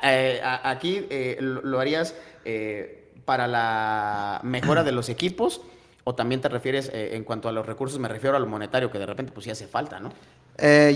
Eh, 0.03 0.41
aquí 0.43 1.07
eh, 1.09 1.39
lo 1.41 1.81
harías 1.81 2.15
para 3.25 3.47
la 3.47 4.41
mejora 4.43 4.85
de 4.85 4.93
los 4.93 5.09
equipos 5.09 5.63
o 6.05 6.15
también 6.15 6.41
te 6.41 6.49
refieres 6.49 6.91
en 6.93 7.25
cuanto 7.25 7.49
a 7.49 7.53
los 7.53 7.67
recursos, 7.67 7.99
me 7.99 8.09
refiero 8.09 8.37
a 8.37 8.41
lo 8.41 8.47
monetario, 8.47 8.91
que 8.91 8.99
de 8.99 9.07
repente 9.07 9.33
pues 9.33 9.45
sí 9.45 9.51
hace 9.51 9.67
falta, 9.67 10.01
¿no? 10.01 10.13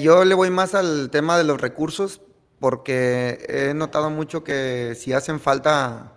yo 0.00 0.24
le 0.24 0.34
voy 0.34 0.50
más 0.50 0.74
al 0.74 1.10
tema 1.10 1.36
de 1.38 1.44
los 1.44 1.60
recursos 1.60 2.20
porque 2.58 3.44
he 3.48 3.74
notado 3.74 4.08
mucho 4.08 4.42
que 4.42 4.94
si 4.96 5.12
hacen 5.12 5.40
falta 5.40 6.12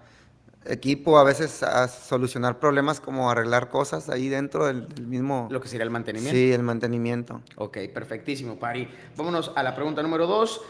equipo, 0.67 1.17
a 1.17 1.23
veces 1.23 1.63
a 1.63 1.87
solucionar 1.87 2.59
problemas 2.59 2.99
como 2.99 3.29
arreglar 3.29 3.69
cosas 3.69 4.09
ahí 4.09 4.29
dentro 4.29 4.65
del, 4.65 4.87
mismo... 5.05 5.47
Lo 5.51 5.61
que 5.61 5.67
sería 5.67 5.83
el 5.83 5.89
mantenimiento. 5.89 6.35
Sí, 6.35 6.51
el 6.51 6.63
mantenimiento. 6.63 7.41
Ok, 7.55 7.77
perfectísimo, 7.93 8.57
Pari. 8.57 8.87
Vámonos 9.15 9.51
a 9.55 9.63
la 9.63 9.75
pregunta 9.75 10.01
número 10.01 10.27
dos. 10.27 10.61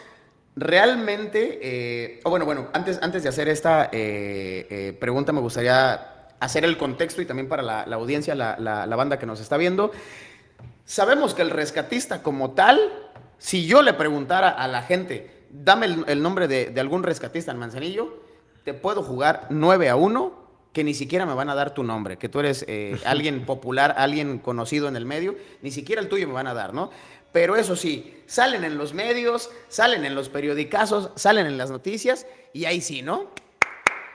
Realmente, 0.56 1.60
eh, 1.62 2.22
o 2.24 2.30
bueno, 2.30 2.46
bueno, 2.46 2.70
antes, 2.74 3.00
antes 3.02 3.24
de 3.24 3.30
hacer 3.30 3.50
esta 3.50 3.86
eh, 3.92 4.68
eh, 4.70 4.98
pregunta 5.00 5.34
me 5.34 5.42
gustaría 5.42 6.30
hacer 6.40 6.64
el 6.64 6.78
contexto 6.78 7.22
y 7.22 7.26
también 7.26 7.50
para 7.50 7.62
la, 7.62 7.84
audiencia, 7.96 8.36
la, 8.36 8.96
banda 8.96 9.20
que 9.20 9.26
nos 9.26 9.40
está 9.40 9.58
viendo. 9.58 9.92
Sabemos 10.86 11.34
que 11.34 11.42
el 11.42 11.50
rescatista 11.50 12.22
como 12.22 12.52
tal, 12.52 12.80
si 13.38 13.66
yo 13.66 13.82
le 13.82 13.94
preguntara 13.94 14.50
a 14.50 14.68
la 14.68 14.84
gente, 14.84 15.46
dame 15.50 15.88
el, 16.08 16.22
nombre 16.22 16.48
de, 16.48 16.68
de 16.68 16.80
algún 16.80 17.04
rescatista 17.04 17.52
en 17.52 17.58
Manzanillo, 17.58 18.25
te 18.66 18.74
puedo 18.74 19.04
jugar 19.04 19.48
9 19.52 19.90
a 19.90 19.96
1 19.96 20.46
que 20.74 20.84
ni 20.84 20.94
siquiera 20.94 21.26
me 21.26 21.34
van 21.34 21.50
a 21.50 21.56
dar 21.56 21.74
tu 21.74 21.84
nombre, 21.84 22.18
que 22.18 22.28
tú 22.28 22.42
eres 22.42 22.66
eh, 22.68 23.00
alguien 23.06 23.46
popular, 23.46 23.96
alguien 23.98 24.40
conocido 24.40 24.90
en 24.90 24.98
el 24.98 25.06
medio, 25.06 25.36
ni 25.62 25.72
siquiera 25.72 26.02
el 26.02 26.10
tuyo 26.10 26.28
me 26.28 26.34
van 26.34 26.48
a 26.48 26.54
dar, 26.54 26.74
¿no? 26.74 26.90
Pero 27.32 27.56
eso 27.56 27.76
sí, 27.76 28.22
salen 28.26 28.64
en 28.64 28.78
los 28.78 28.94
medios, 28.94 29.50
salen 29.70 30.04
en 30.04 30.16
los 30.16 30.30
periodicazos, 30.30 31.12
salen 31.16 31.46
en 31.46 31.58
las 31.58 31.70
noticias 31.70 32.28
y 32.54 32.66
ahí 32.66 32.82
sí, 32.82 33.02
¿no? 33.02 33.30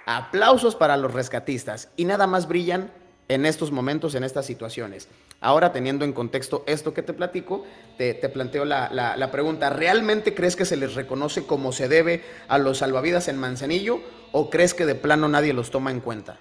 Aplausos 0.05 0.75
para 0.75 0.97
los 0.97 1.15
rescatistas 1.15 1.91
y 1.97 2.05
nada 2.05 2.27
más 2.27 2.49
brillan 2.49 2.93
en 3.31 3.47
estos 3.47 3.71
momentos, 3.71 4.17
en 4.17 4.25
estas 4.25 4.45
situaciones. 4.45 5.07
Ahora, 5.41 5.73
teniendo 5.73 6.05
en 6.05 6.13
contexto 6.13 6.65
esto 6.67 6.93
que 6.93 7.03
te 7.03 7.13
platico, 7.13 7.65
te, 7.97 8.15
planteo 8.29 8.65
la, 8.65 9.29
pregunta, 9.31 9.71
¿realmente 9.71 10.35
crees 10.35 10.57
que 10.57 10.65
se 10.65 10.77
les 10.77 10.97
reconoce 10.97 11.47
como 11.47 11.71
se 11.71 11.89
debe 11.89 12.25
a 12.49 12.59
los 12.59 12.79
salvavidas 12.79 13.29
en 13.29 13.39
Manzanillo 13.39 14.01
o 14.33 14.51
crees 14.51 14.75
que 14.75 14.85
de 14.85 14.97
plano 14.97 15.29
nadie 15.29 15.53
los 15.53 15.71
toma 15.71 15.93
en 15.93 16.01
cuenta? 16.01 16.41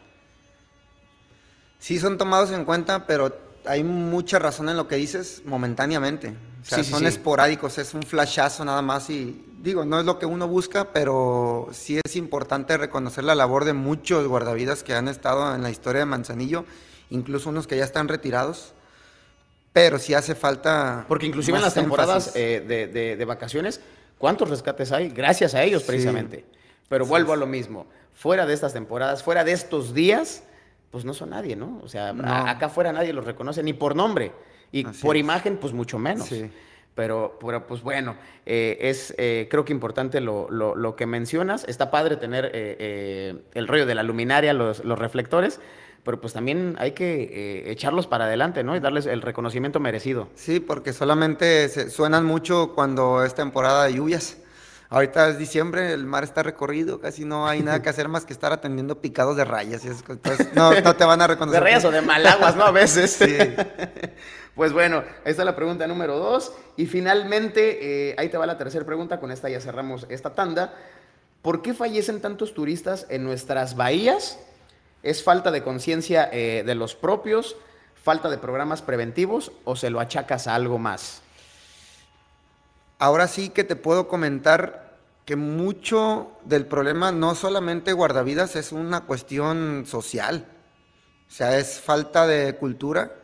Sí 1.78 2.00
son 2.00 2.18
tomados 2.18 2.52
en 2.52 2.66
cuenta, 2.66 3.06
pero 3.06 3.38
hay 3.70 3.84
mucha 3.84 4.40
razón 4.40 4.68
en 4.68 4.78
lo 4.78 4.88
que 4.88 4.96
dices 4.96 5.44
momentáneamente. 5.46 6.34
O 6.62 6.66
sea, 6.66 6.84
son 6.84 7.06
esporádicos, 7.06 7.78
es 7.78 7.94
un 7.94 8.02
flashazo 8.02 8.66
nada 8.66 8.82
más 8.82 9.10
y 9.12 9.46
digo, 9.62 9.86
no 9.86 10.00
es 10.00 10.06
lo 10.06 10.18
que 10.18 10.26
uno 10.26 10.48
busca, 10.48 10.92
pero 10.92 11.70
sí 11.72 12.00
es 12.04 12.16
importante 12.16 12.78
reconocer 12.78 13.24
la 13.24 13.36
labor 13.36 13.66
de 13.66 13.74
muchos 13.74 14.28
guardavidas 14.28 14.84
que 14.84 14.96
han 14.96 15.08
estado 15.08 15.54
en 15.54 15.62
la 15.62 15.70
historia 15.70 16.00
de 16.00 16.06
Manzanillo, 16.06 16.66
incluso 17.12 17.50
unos 17.50 17.68
que 17.68 17.78
ya 17.78 17.84
están 17.84 18.08
retirados. 18.08 18.74
Pero 19.72 20.00
sí 20.00 20.16
hace 20.16 20.34
falta. 20.34 21.06
Porque 21.08 21.28
inclusive 21.28 21.58
en 21.58 21.64
las 21.64 21.76
temporadas 21.76 22.32
eh, 22.34 22.66
de, 23.18 23.26
vacaciones, 23.26 23.82
¿cuántos 24.18 24.50
rescates 24.50 24.92
hay? 24.92 25.10
Gracias 25.10 25.54
a 25.54 25.64
ellos, 25.64 25.84
precisamente. 25.84 26.44
Pero 26.90 27.06
vuelvo 27.06 27.34
a 27.34 27.38
lo 27.38 27.46
mismo. 27.46 27.86
Fuera 28.16 28.48
de 28.48 28.56
estas 28.56 28.74
temporadas, 28.74 29.22
fuera 29.22 29.44
de 29.44 29.52
estos 29.52 29.94
días, 29.94 30.42
pues 30.92 31.06
no 31.06 31.14
son 31.14 31.32
nadie, 31.32 31.56
¿no? 31.56 31.80
O 31.84 31.88
sea, 31.88 32.14
acá 32.50 32.70
fuera 32.70 32.92
nadie 32.92 33.14
los 33.14 33.26
reconoce 33.26 33.64
ni 33.64 33.74
por 33.74 33.96
nombre. 33.96 34.32
Y 34.72 34.84
por 34.84 35.18
imagen, 35.18 35.58
pues 35.58 35.74
mucho 35.74 35.98
menos. 35.98 36.30
Pero, 36.96 37.38
pero, 37.40 37.66
pues 37.66 37.82
bueno, 37.82 38.18
eh, 38.46 38.78
es 38.82 39.16
eh, 39.18 39.48
creo 39.50 39.64
que 39.64 39.72
importante 39.72 40.20
lo, 40.20 40.50
lo, 40.50 40.96
que 40.96 41.06
mencionas. 41.06 41.64
Está 41.68 41.92
padre 41.92 42.18
tener 42.18 42.52
el 42.54 43.68
rollo 43.68 43.86
de 43.86 43.96
la 43.96 44.04
luminaria, 44.04 44.54
los, 44.54 44.84
los 44.84 45.00
reflectores, 45.00 45.62
pero 46.04 46.20
pues 46.20 46.34
también 46.34 46.76
hay 46.80 46.92
que 46.92 47.22
eh, 47.22 47.72
echarlos 47.72 48.08
para 48.08 48.26
adelante, 48.26 48.64
¿no? 48.64 48.76
Y 48.76 48.80
darles 48.80 49.06
el 49.06 49.22
reconocimiento 49.22 49.80
merecido. 49.80 50.30
Sí, 50.36 50.60
porque 50.60 50.94
solamente 50.94 51.70
se 51.70 51.90
suenan 51.90 52.26
mucho 52.26 52.74
cuando 52.74 53.24
es 53.24 53.36
temporada 53.36 53.86
de 53.86 53.94
lluvias. 53.94 54.38
Ahorita 54.90 55.30
es 55.30 55.38
diciembre, 55.38 55.94
el 55.94 56.06
mar 56.06 56.24
está 56.24 56.42
recorrido, 56.42 57.00
casi 57.00 57.24
no 57.24 57.48
hay 57.48 57.62
nada 57.62 57.82
que 57.82 57.90
hacer 57.90 58.08
más 58.08 58.26
que 58.26 58.34
estar 58.34 58.52
atendiendo 58.52 59.00
picados 59.02 59.38
de 59.38 59.46
rayas. 59.46 59.86
Y 59.86 59.90
Entonces, 59.90 60.54
no, 60.54 60.80
no 60.82 60.96
te 60.96 61.06
van 61.06 61.22
a 61.22 61.28
reconocer. 61.28 61.62
De 61.62 61.66
rayas 61.66 61.86
o 61.86 61.92
de 61.92 62.02
malaguas, 62.02 62.56
¿no? 62.56 62.64
A 62.64 62.72
veces. 62.72 63.12
Sí. 63.12 63.38
pues 64.56 64.74
bueno, 64.74 65.04
ahí 65.24 65.32
está 65.32 65.46
la 65.46 65.56
pregunta 65.56 65.86
número 65.86 66.18
dos. 66.18 66.54
Y 66.76 66.88
finalmente, 66.88 68.10
eh, 68.10 68.16
ahí 68.18 68.30
te 68.30 68.38
va 68.38 68.48
la 68.48 68.58
tercera 68.58 68.84
pregunta. 68.84 69.20
Con 69.20 69.32
esta 69.32 69.48
ya 69.48 69.62
cerramos 69.62 70.08
esta 70.10 70.34
tanda. 70.34 70.74
¿Por 71.44 71.62
qué 71.62 71.76
fallecen 71.76 72.20
tantos 72.20 72.56
turistas 72.56 73.06
en 73.10 73.24
nuestras 73.24 73.76
bahías 73.76 74.40
¿Es 75.02 75.24
falta 75.24 75.52
de 75.52 75.64
conciencia 75.64 76.30
eh, 76.32 76.64
de 76.66 76.76
los 76.76 76.96
propios, 76.96 77.56
falta 78.04 78.30
de 78.30 78.38
programas 78.38 78.82
preventivos 78.82 79.52
o 79.64 79.76
se 79.78 79.90
lo 79.90 80.02
achacas 80.02 80.48
a 80.48 80.56
algo 80.56 80.78
más? 80.78 81.22
Ahora 83.00 83.28
sí 83.28 83.50
que 83.50 83.64
te 83.64 83.76
puedo 83.76 84.08
comentar 84.08 84.98
que 85.26 85.36
mucho 85.36 86.32
del 86.44 86.66
problema 86.66 87.12
no 87.12 87.34
solamente 87.34 87.94
guardavidas 87.94 88.56
es 88.56 88.72
una 88.72 89.06
cuestión 89.06 89.86
social. 89.88 90.46
O 91.28 91.32
sea, 91.32 91.58
es 91.58 91.80
falta 91.80 92.28
de 92.28 92.56
cultura, 92.58 93.16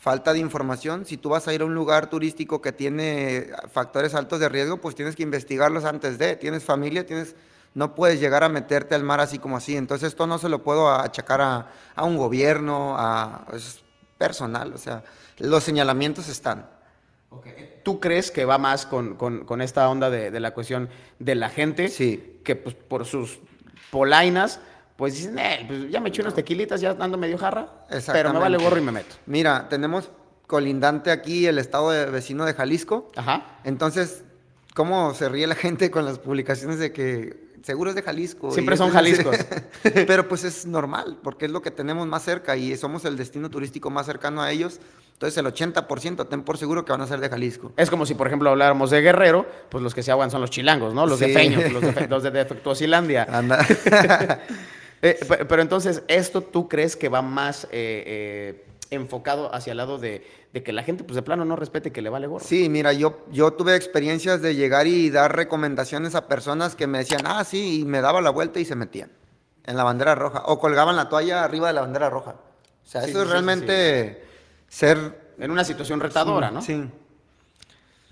falta 0.00 0.32
de 0.32 0.40
información. 0.40 1.06
Si 1.06 1.16
tú 1.16 1.30
vas 1.30 1.46
a 1.46 1.54
ir 1.54 1.62
a 1.62 1.64
un 1.64 1.74
lugar 1.74 2.10
turístico 2.10 2.60
que 2.60 2.72
tiene 2.72 3.50
factores 3.70 4.14
altos 4.14 4.40
de 4.40 4.48
riesgo, 4.48 4.78
pues 4.78 4.94
tienes 4.94 5.14
que 5.14 5.22
investigarlos 5.22 5.84
antes 5.84 6.18
de. 6.18 6.36
Tienes 6.36 6.64
familia, 6.64 7.06
tienes 7.06 7.36
no 7.74 7.94
puedes 7.94 8.20
llegar 8.20 8.44
a 8.44 8.48
meterte 8.48 8.94
al 8.94 9.02
mar 9.02 9.20
así 9.20 9.38
como 9.38 9.56
así. 9.56 9.76
Entonces 9.76 10.08
esto 10.08 10.26
no 10.26 10.38
se 10.38 10.48
lo 10.48 10.62
puedo 10.62 10.90
achacar 10.90 11.40
a, 11.40 12.04
un 12.04 12.16
gobierno, 12.16 12.96
a, 12.98 13.46
es 13.52 13.80
personal, 14.16 14.72
o 14.72 14.78
sea, 14.78 15.02
los 15.38 15.62
señalamientos 15.62 16.28
están. 16.28 16.73
¿Tú 17.82 18.00
crees 18.00 18.30
que 18.30 18.44
va 18.44 18.58
más 18.58 18.86
con, 18.86 19.60
esta 19.60 19.88
onda 19.88 20.10
de, 20.10 20.40
la 20.40 20.52
cuestión 20.52 20.88
de 21.18 21.34
la 21.34 21.50
gente? 21.50 21.88
Sí. 21.88 22.40
Que 22.44 22.56
pues, 22.56 22.74
por 22.74 23.04
sus 23.04 23.38
polainas, 23.90 24.60
pues 24.96 25.14
dicen, 25.14 25.38
eh, 25.38 25.64
pues 25.66 25.90
ya 25.90 26.00
me 26.00 26.08
eché 26.08 26.22
unas 26.22 26.34
tequilitas, 26.34 26.80
ya 26.80 26.96
ando 26.98 27.18
medio 27.18 27.38
jarra, 27.38 27.86
pero 28.06 28.32
me 28.32 28.38
vale 28.38 28.58
gorro 28.58 28.78
y 28.78 28.82
me 28.82 28.92
meto. 28.92 29.16
Mira, 29.26 29.68
tenemos 29.68 30.10
colindante 30.46 31.10
aquí 31.10 31.46
el 31.46 31.58
estado 31.58 31.90
de 31.90 32.06
vecino 32.06 32.44
de 32.44 32.54
Jalisco. 32.54 33.10
Ajá. 33.16 33.58
Entonces, 33.64 34.24
¿cómo 34.74 35.14
se 35.14 35.28
ríe 35.28 35.46
la 35.46 35.54
gente 35.54 35.90
con 35.90 36.04
las 36.04 36.18
publicaciones 36.18 36.78
de 36.78 36.92
que 36.92 37.44
seguro 37.64 37.90
es 37.90 37.96
de 37.96 38.02
Jalisco. 38.02 38.50
Siempre 38.52 38.76
son 38.76 38.90
Jaliscos. 38.92 39.36
Pero 39.82 40.28
pues 40.28 40.44
es 40.44 40.66
normal, 40.66 41.18
porque 41.22 41.46
es 41.46 41.50
lo 41.50 41.62
que 41.62 41.70
tenemos 41.70 42.06
más 42.06 42.22
cerca 42.22 42.56
y 42.56 42.76
somos 42.76 43.04
el 43.04 43.16
destino 43.16 43.50
turístico 43.50 43.90
más 43.90 44.06
cercano 44.06 44.42
a 44.42 44.52
ellos. 44.52 44.80
Entonces 45.14 45.38
el 45.38 45.46
80% 45.46 46.28
ten 46.28 46.42
por 46.42 46.58
seguro 46.58 46.84
que 46.84 46.92
van 46.92 47.00
a 47.00 47.06
ser 47.06 47.20
de 47.20 47.28
Jalisco. 47.28 47.72
Es 47.76 47.88
como 47.88 48.04
si, 48.04 48.14
por 48.14 48.26
ejemplo, 48.26 48.50
habláramos 48.50 48.90
de 48.90 49.00
Guerrero, 49.00 49.46
pues 49.68 49.82
los 49.82 49.94
que 49.94 50.02
se 50.02 50.10
ahogan 50.10 50.30
son 50.30 50.40
los 50.40 50.50
chilangos, 50.50 50.92
¿no? 50.92 51.06
Los 51.06 51.20
de 51.20 51.32
Feño, 51.32 51.60
los 51.68 51.80
de, 51.80 52.08
los 52.08 52.22
de 52.22 52.30
Defectuosilandia. 52.30 53.24
Anda. 53.30 53.66
Eh, 55.06 55.18
pero 55.46 55.60
entonces, 55.60 56.02
¿esto 56.08 56.40
tú 56.40 56.66
crees 56.66 56.96
que 56.96 57.10
va 57.10 57.20
más 57.20 57.64
eh, 57.64 57.68
eh, 58.06 58.66
enfocado 58.88 59.54
hacia 59.54 59.72
el 59.72 59.76
lado 59.76 59.98
de, 59.98 60.24
que 60.64 60.72
la 60.72 60.82
gente, 60.82 61.04
pues 61.04 61.16
de 61.16 61.20
plano, 61.20 61.44
no 61.44 61.56
respete 61.56 61.92
que 61.92 62.00
le 62.00 62.08
vale 62.08 62.26
gorro. 62.26 62.42
Sí, 62.42 62.70
mira, 62.70 62.94
yo, 62.94 63.26
yo 63.30 63.52
tuve 63.52 63.76
experiencias 63.76 64.40
de 64.40 64.54
llegar 64.54 64.86
y 64.86 65.10
dar 65.10 65.36
recomendaciones 65.36 66.14
a 66.14 66.26
personas 66.26 66.74
que 66.74 66.86
me 66.86 66.96
decían, 66.96 67.20
ah, 67.26 67.44
sí, 67.44 67.80
y 67.80 67.84
me 67.84 68.00
daba 68.00 68.22
la 68.22 68.30
vuelta 68.30 68.60
y 68.60 68.64
se 68.64 68.76
metían 68.76 69.10
en 69.66 69.76
la 69.76 69.84
bandera 69.84 70.14
roja, 70.14 70.42
o 70.46 70.58
colgaban 70.58 70.96
la 70.96 71.10
toalla 71.10 71.44
arriba 71.44 71.68
de 71.68 71.74
la 71.74 71.80
bandera 71.82 72.08
roja. 72.08 72.36
O 72.82 72.86
sea, 72.86 73.04
eso 73.04 73.22
es 73.22 73.28
realmente 73.28 74.22
ser... 74.74 75.34
En 75.38 75.50
una 75.50 75.64
situación 75.64 76.00
retadora, 76.00 76.50
¿no? 76.50 76.62
Sí. 76.62 76.88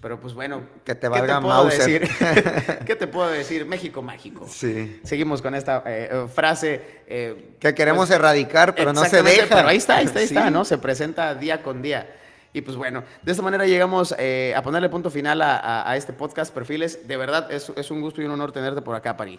Pero 0.01 0.18
pues 0.18 0.35
bueno, 0.35 0.62
que 0.85 0.96
te 0.96 1.07
valga 1.07 1.40
¿qué 1.40 1.77
Decir? 1.77 2.11
¿Qué 2.87 2.96
te 2.96 3.07
puedo 3.07 3.31
decir? 3.31 3.64
México 3.64 4.03
mágico. 4.03 4.48
Sí. 4.48 5.01
Seguimos 5.05 5.40
con 5.40 5.55
esta 5.55 5.85
eh, 5.87 6.09
eh, 6.11 6.27
frase. 6.33 7.03
Eh, 7.07 7.55
que 7.61 7.72
queremos 7.72 8.09
pues, 8.09 8.18
erradicar, 8.18 8.75
pero 8.75 8.92
no 8.92 9.05
se 9.05 9.22
deja. 9.22 9.55
Pero 9.55 9.68
ahí 9.68 9.77
está, 9.77 9.98
ahí 9.98 10.07
está, 10.07 10.18
ahí 10.18 10.25
está, 10.25 10.51
¿no? 10.51 10.64
Se 10.64 10.79
presenta 10.79 11.37
día 11.37 11.62
con 11.62 11.83
día. 11.83 12.16
Y 12.53 12.62
pues 12.62 12.77
bueno, 12.77 13.05
de 13.22 13.31
esta 13.31 13.44
manera 13.44 13.64
llegamos 13.64 14.12
a 14.12 14.62
ponerle 14.62 14.88
punto 14.88 15.11
final 15.11 15.40
a, 15.40 15.94
este 15.96 16.12
podcast 16.12 16.53
Perfiles. 16.53 17.07
De 17.07 17.16
verdad, 17.16 17.51
es, 17.53 17.72
es 17.77 17.90
un 17.92 18.01
gusto 18.01 18.20
y 18.20 18.25
un 18.25 18.33
honor 18.33 18.51
tenerte 18.51 18.83
por 18.83 18.96
acá, 18.96 19.16
Pari. 19.16 19.38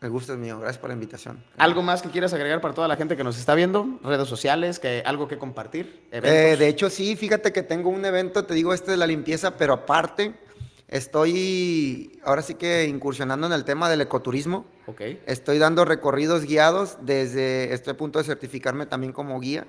El 0.00 0.10
gusto 0.10 0.32
es 0.32 0.38
mío, 0.38 0.60
gracias 0.60 0.78
por 0.78 0.90
la 0.90 0.94
invitación. 0.94 1.42
¿Algo 1.56 1.82
más 1.82 2.02
que 2.02 2.08
quieras 2.08 2.32
agregar 2.32 2.60
para 2.60 2.72
toda 2.72 2.86
la 2.86 2.96
gente 2.96 3.16
que 3.16 3.24
nos 3.24 3.36
está 3.36 3.56
viendo? 3.56 3.98
¿Redes 4.04 4.28
sociales? 4.28 4.78
Que, 4.78 5.02
¿Algo 5.04 5.26
que 5.26 5.38
compartir? 5.38 6.06
Eh, 6.12 6.56
de 6.56 6.68
hecho, 6.68 6.88
sí, 6.88 7.16
fíjate 7.16 7.52
que 7.52 7.64
tengo 7.64 7.90
un 7.90 8.04
evento, 8.04 8.44
te 8.44 8.54
digo, 8.54 8.72
este 8.72 8.92
de 8.92 8.96
la 8.96 9.08
limpieza, 9.08 9.56
pero 9.56 9.72
aparte 9.72 10.34
estoy 10.86 12.20
ahora 12.22 12.42
sí 12.42 12.54
que 12.54 12.84
incursionando 12.84 13.48
en 13.48 13.52
el 13.52 13.64
tema 13.64 13.90
del 13.90 14.00
ecoturismo. 14.00 14.66
Ok. 14.86 15.00
Estoy 15.26 15.58
dando 15.58 15.84
recorridos 15.84 16.44
guiados 16.44 16.98
desde, 17.00 17.74
estoy 17.74 17.94
a 17.94 17.96
punto 17.96 18.20
de 18.20 18.24
certificarme 18.24 18.86
también 18.86 19.12
como 19.12 19.40
guía. 19.40 19.66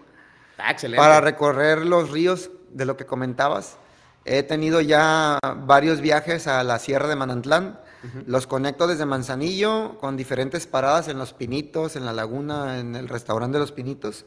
Ah, 0.59 0.71
excelente. 0.71 1.01
Para 1.01 1.21
recorrer 1.21 1.87
los 1.87 2.11
ríos 2.11 2.51
de 2.71 2.85
lo 2.85 2.97
que 2.97 3.07
comentabas. 3.07 3.77
He 4.25 4.43
tenido 4.43 4.79
ya 4.79 5.39
varios 5.65 6.01
viajes 6.01 6.45
a 6.45 6.63
la 6.63 6.77
Sierra 6.77 7.07
de 7.07 7.15
Manantlán 7.15 7.79
los 8.25 8.47
conecto 8.47 8.87
desde 8.87 9.05
Manzanillo 9.05 9.97
con 9.99 10.17
diferentes 10.17 10.67
paradas 10.67 11.07
en 11.07 11.17
Los 11.17 11.33
Pinitos, 11.33 11.95
en 11.95 12.05
la 12.05 12.13
laguna, 12.13 12.79
en 12.79 12.95
el 12.95 13.09
restaurante 13.09 13.57
de 13.57 13.59
Los 13.59 13.71
Pinitos, 13.71 14.25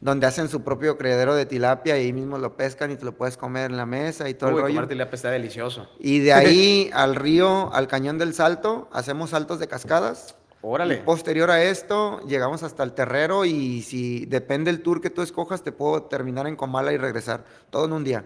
donde 0.00 0.26
hacen 0.26 0.48
su 0.48 0.62
propio 0.62 0.98
criadero 0.98 1.34
de 1.34 1.46
tilapia 1.46 1.96
y 1.96 2.06
ahí 2.06 2.12
mismo 2.12 2.38
lo 2.38 2.56
pescan 2.56 2.90
y 2.90 2.96
te 2.96 3.04
lo 3.04 3.12
puedes 3.12 3.36
comer 3.36 3.70
en 3.70 3.76
la 3.76 3.86
mesa 3.86 4.28
y 4.28 4.34
todo 4.34 4.50
el 4.50 4.56
rollo. 4.56 4.74
comer 4.74 4.88
tilapia 4.88 5.14
está 5.14 5.30
delicioso. 5.30 5.88
Y 5.98 6.20
de 6.20 6.32
ahí 6.32 6.90
al 6.94 7.14
río, 7.14 7.72
al 7.72 7.86
cañón 7.86 8.18
del 8.18 8.34
Salto, 8.34 8.88
hacemos 8.92 9.30
saltos 9.30 9.58
de 9.58 9.68
cascadas. 9.68 10.36
Órale. 10.64 10.98
posterior 10.98 11.50
a 11.50 11.60
esto, 11.60 12.20
llegamos 12.20 12.62
hasta 12.62 12.84
el 12.84 12.92
terrero 12.92 13.44
y 13.44 13.82
si 13.82 14.26
depende 14.26 14.70
el 14.70 14.80
tour 14.80 15.00
que 15.00 15.10
tú 15.10 15.20
escojas, 15.20 15.64
te 15.64 15.72
puedo 15.72 16.04
terminar 16.04 16.46
en 16.46 16.54
Comala 16.54 16.92
y 16.92 16.98
regresar. 16.98 17.44
Todo 17.70 17.86
en 17.86 17.92
un 17.92 18.04
día. 18.04 18.24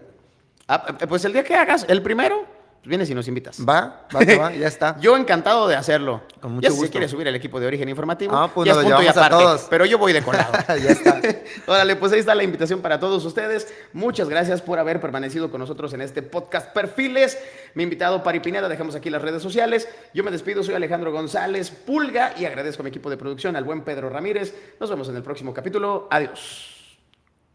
Ah, 0.67 0.85
pues 1.07 1.25
el 1.25 1.33
día 1.33 1.43
que 1.43 1.55
hagas, 1.55 1.85
el 1.87 2.01
primero, 2.03 2.45
vienes 2.87 3.09
y 3.09 3.15
nos 3.15 3.27
invitas. 3.27 3.59
Va, 3.59 4.07
va, 4.15 4.19
va, 4.39 4.53
ya 4.55 4.67
está. 4.67 4.97
yo 4.99 5.15
encantado 5.17 5.67
de 5.67 5.75
hacerlo. 5.75 6.23
Con 6.39 6.53
mucho 6.53 6.63
ya 6.63 6.69
gusto. 6.69 6.85
si 6.85 6.91
quieres 6.91 7.11
subir 7.11 7.27
el 7.27 7.35
equipo 7.35 7.59
de 7.59 7.67
origen 7.67 7.89
informativo, 7.89 8.35
ah, 8.35 8.51
pues 8.53 8.65
ya 8.65 8.73
es 8.73 8.79
punto 8.79 9.03
y 9.03 9.07
aparte, 9.07 9.35
a 9.35 9.37
todos. 9.37 9.67
pero 9.69 9.85
yo 9.85 9.97
voy 9.97 10.13
de 10.13 10.21
colado. 10.21 10.53
ya 10.67 10.91
está. 10.91 11.21
Órale, 11.67 11.95
pues 11.95 12.11
ahí 12.13 12.19
está 12.19 12.33
la 12.35 12.43
invitación 12.43 12.81
para 12.81 12.99
todos 12.99 13.23
ustedes. 13.25 13.73
Muchas 13.93 14.29
gracias 14.29 14.61
por 14.61 14.79
haber 14.79 14.99
permanecido 14.99 15.51
con 15.51 15.59
nosotros 15.59 15.93
en 15.93 16.01
este 16.01 16.21
podcast 16.21 16.73
Perfiles. 16.73 17.37
Mi 17.73 17.83
invitado 17.83 18.23
Pari 18.23 18.39
Pineda, 18.39 18.69
dejamos 18.69 18.95
aquí 18.95 19.09
las 19.09 19.21
redes 19.21 19.43
sociales. 19.43 19.87
Yo 20.13 20.23
me 20.23 20.31
despido, 20.31 20.63
soy 20.63 20.75
Alejandro 20.75 21.11
González 21.11 21.69
Pulga 21.71 22.33
y 22.37 22.45
agradezco 22.45 22.81
a 22.81 22.85
mi 22.85 22.89
equipo 22.89 23.09
de 23.09 23.17
producción, 23.17 23.55
al 23.55 23.63
buen 23.63 23.81
Pedro 23.81 24.09
Ramírez. 24.09 24.53
Nos 24.79 24.89
vemos 24.89 25.09
en 25.09 25.15
el 25.15 25.23
próximo 25.23 25.53
capítulo. 25.53 26.07
Adiós. 26.09 26.97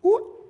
Uh. 0.02 0.41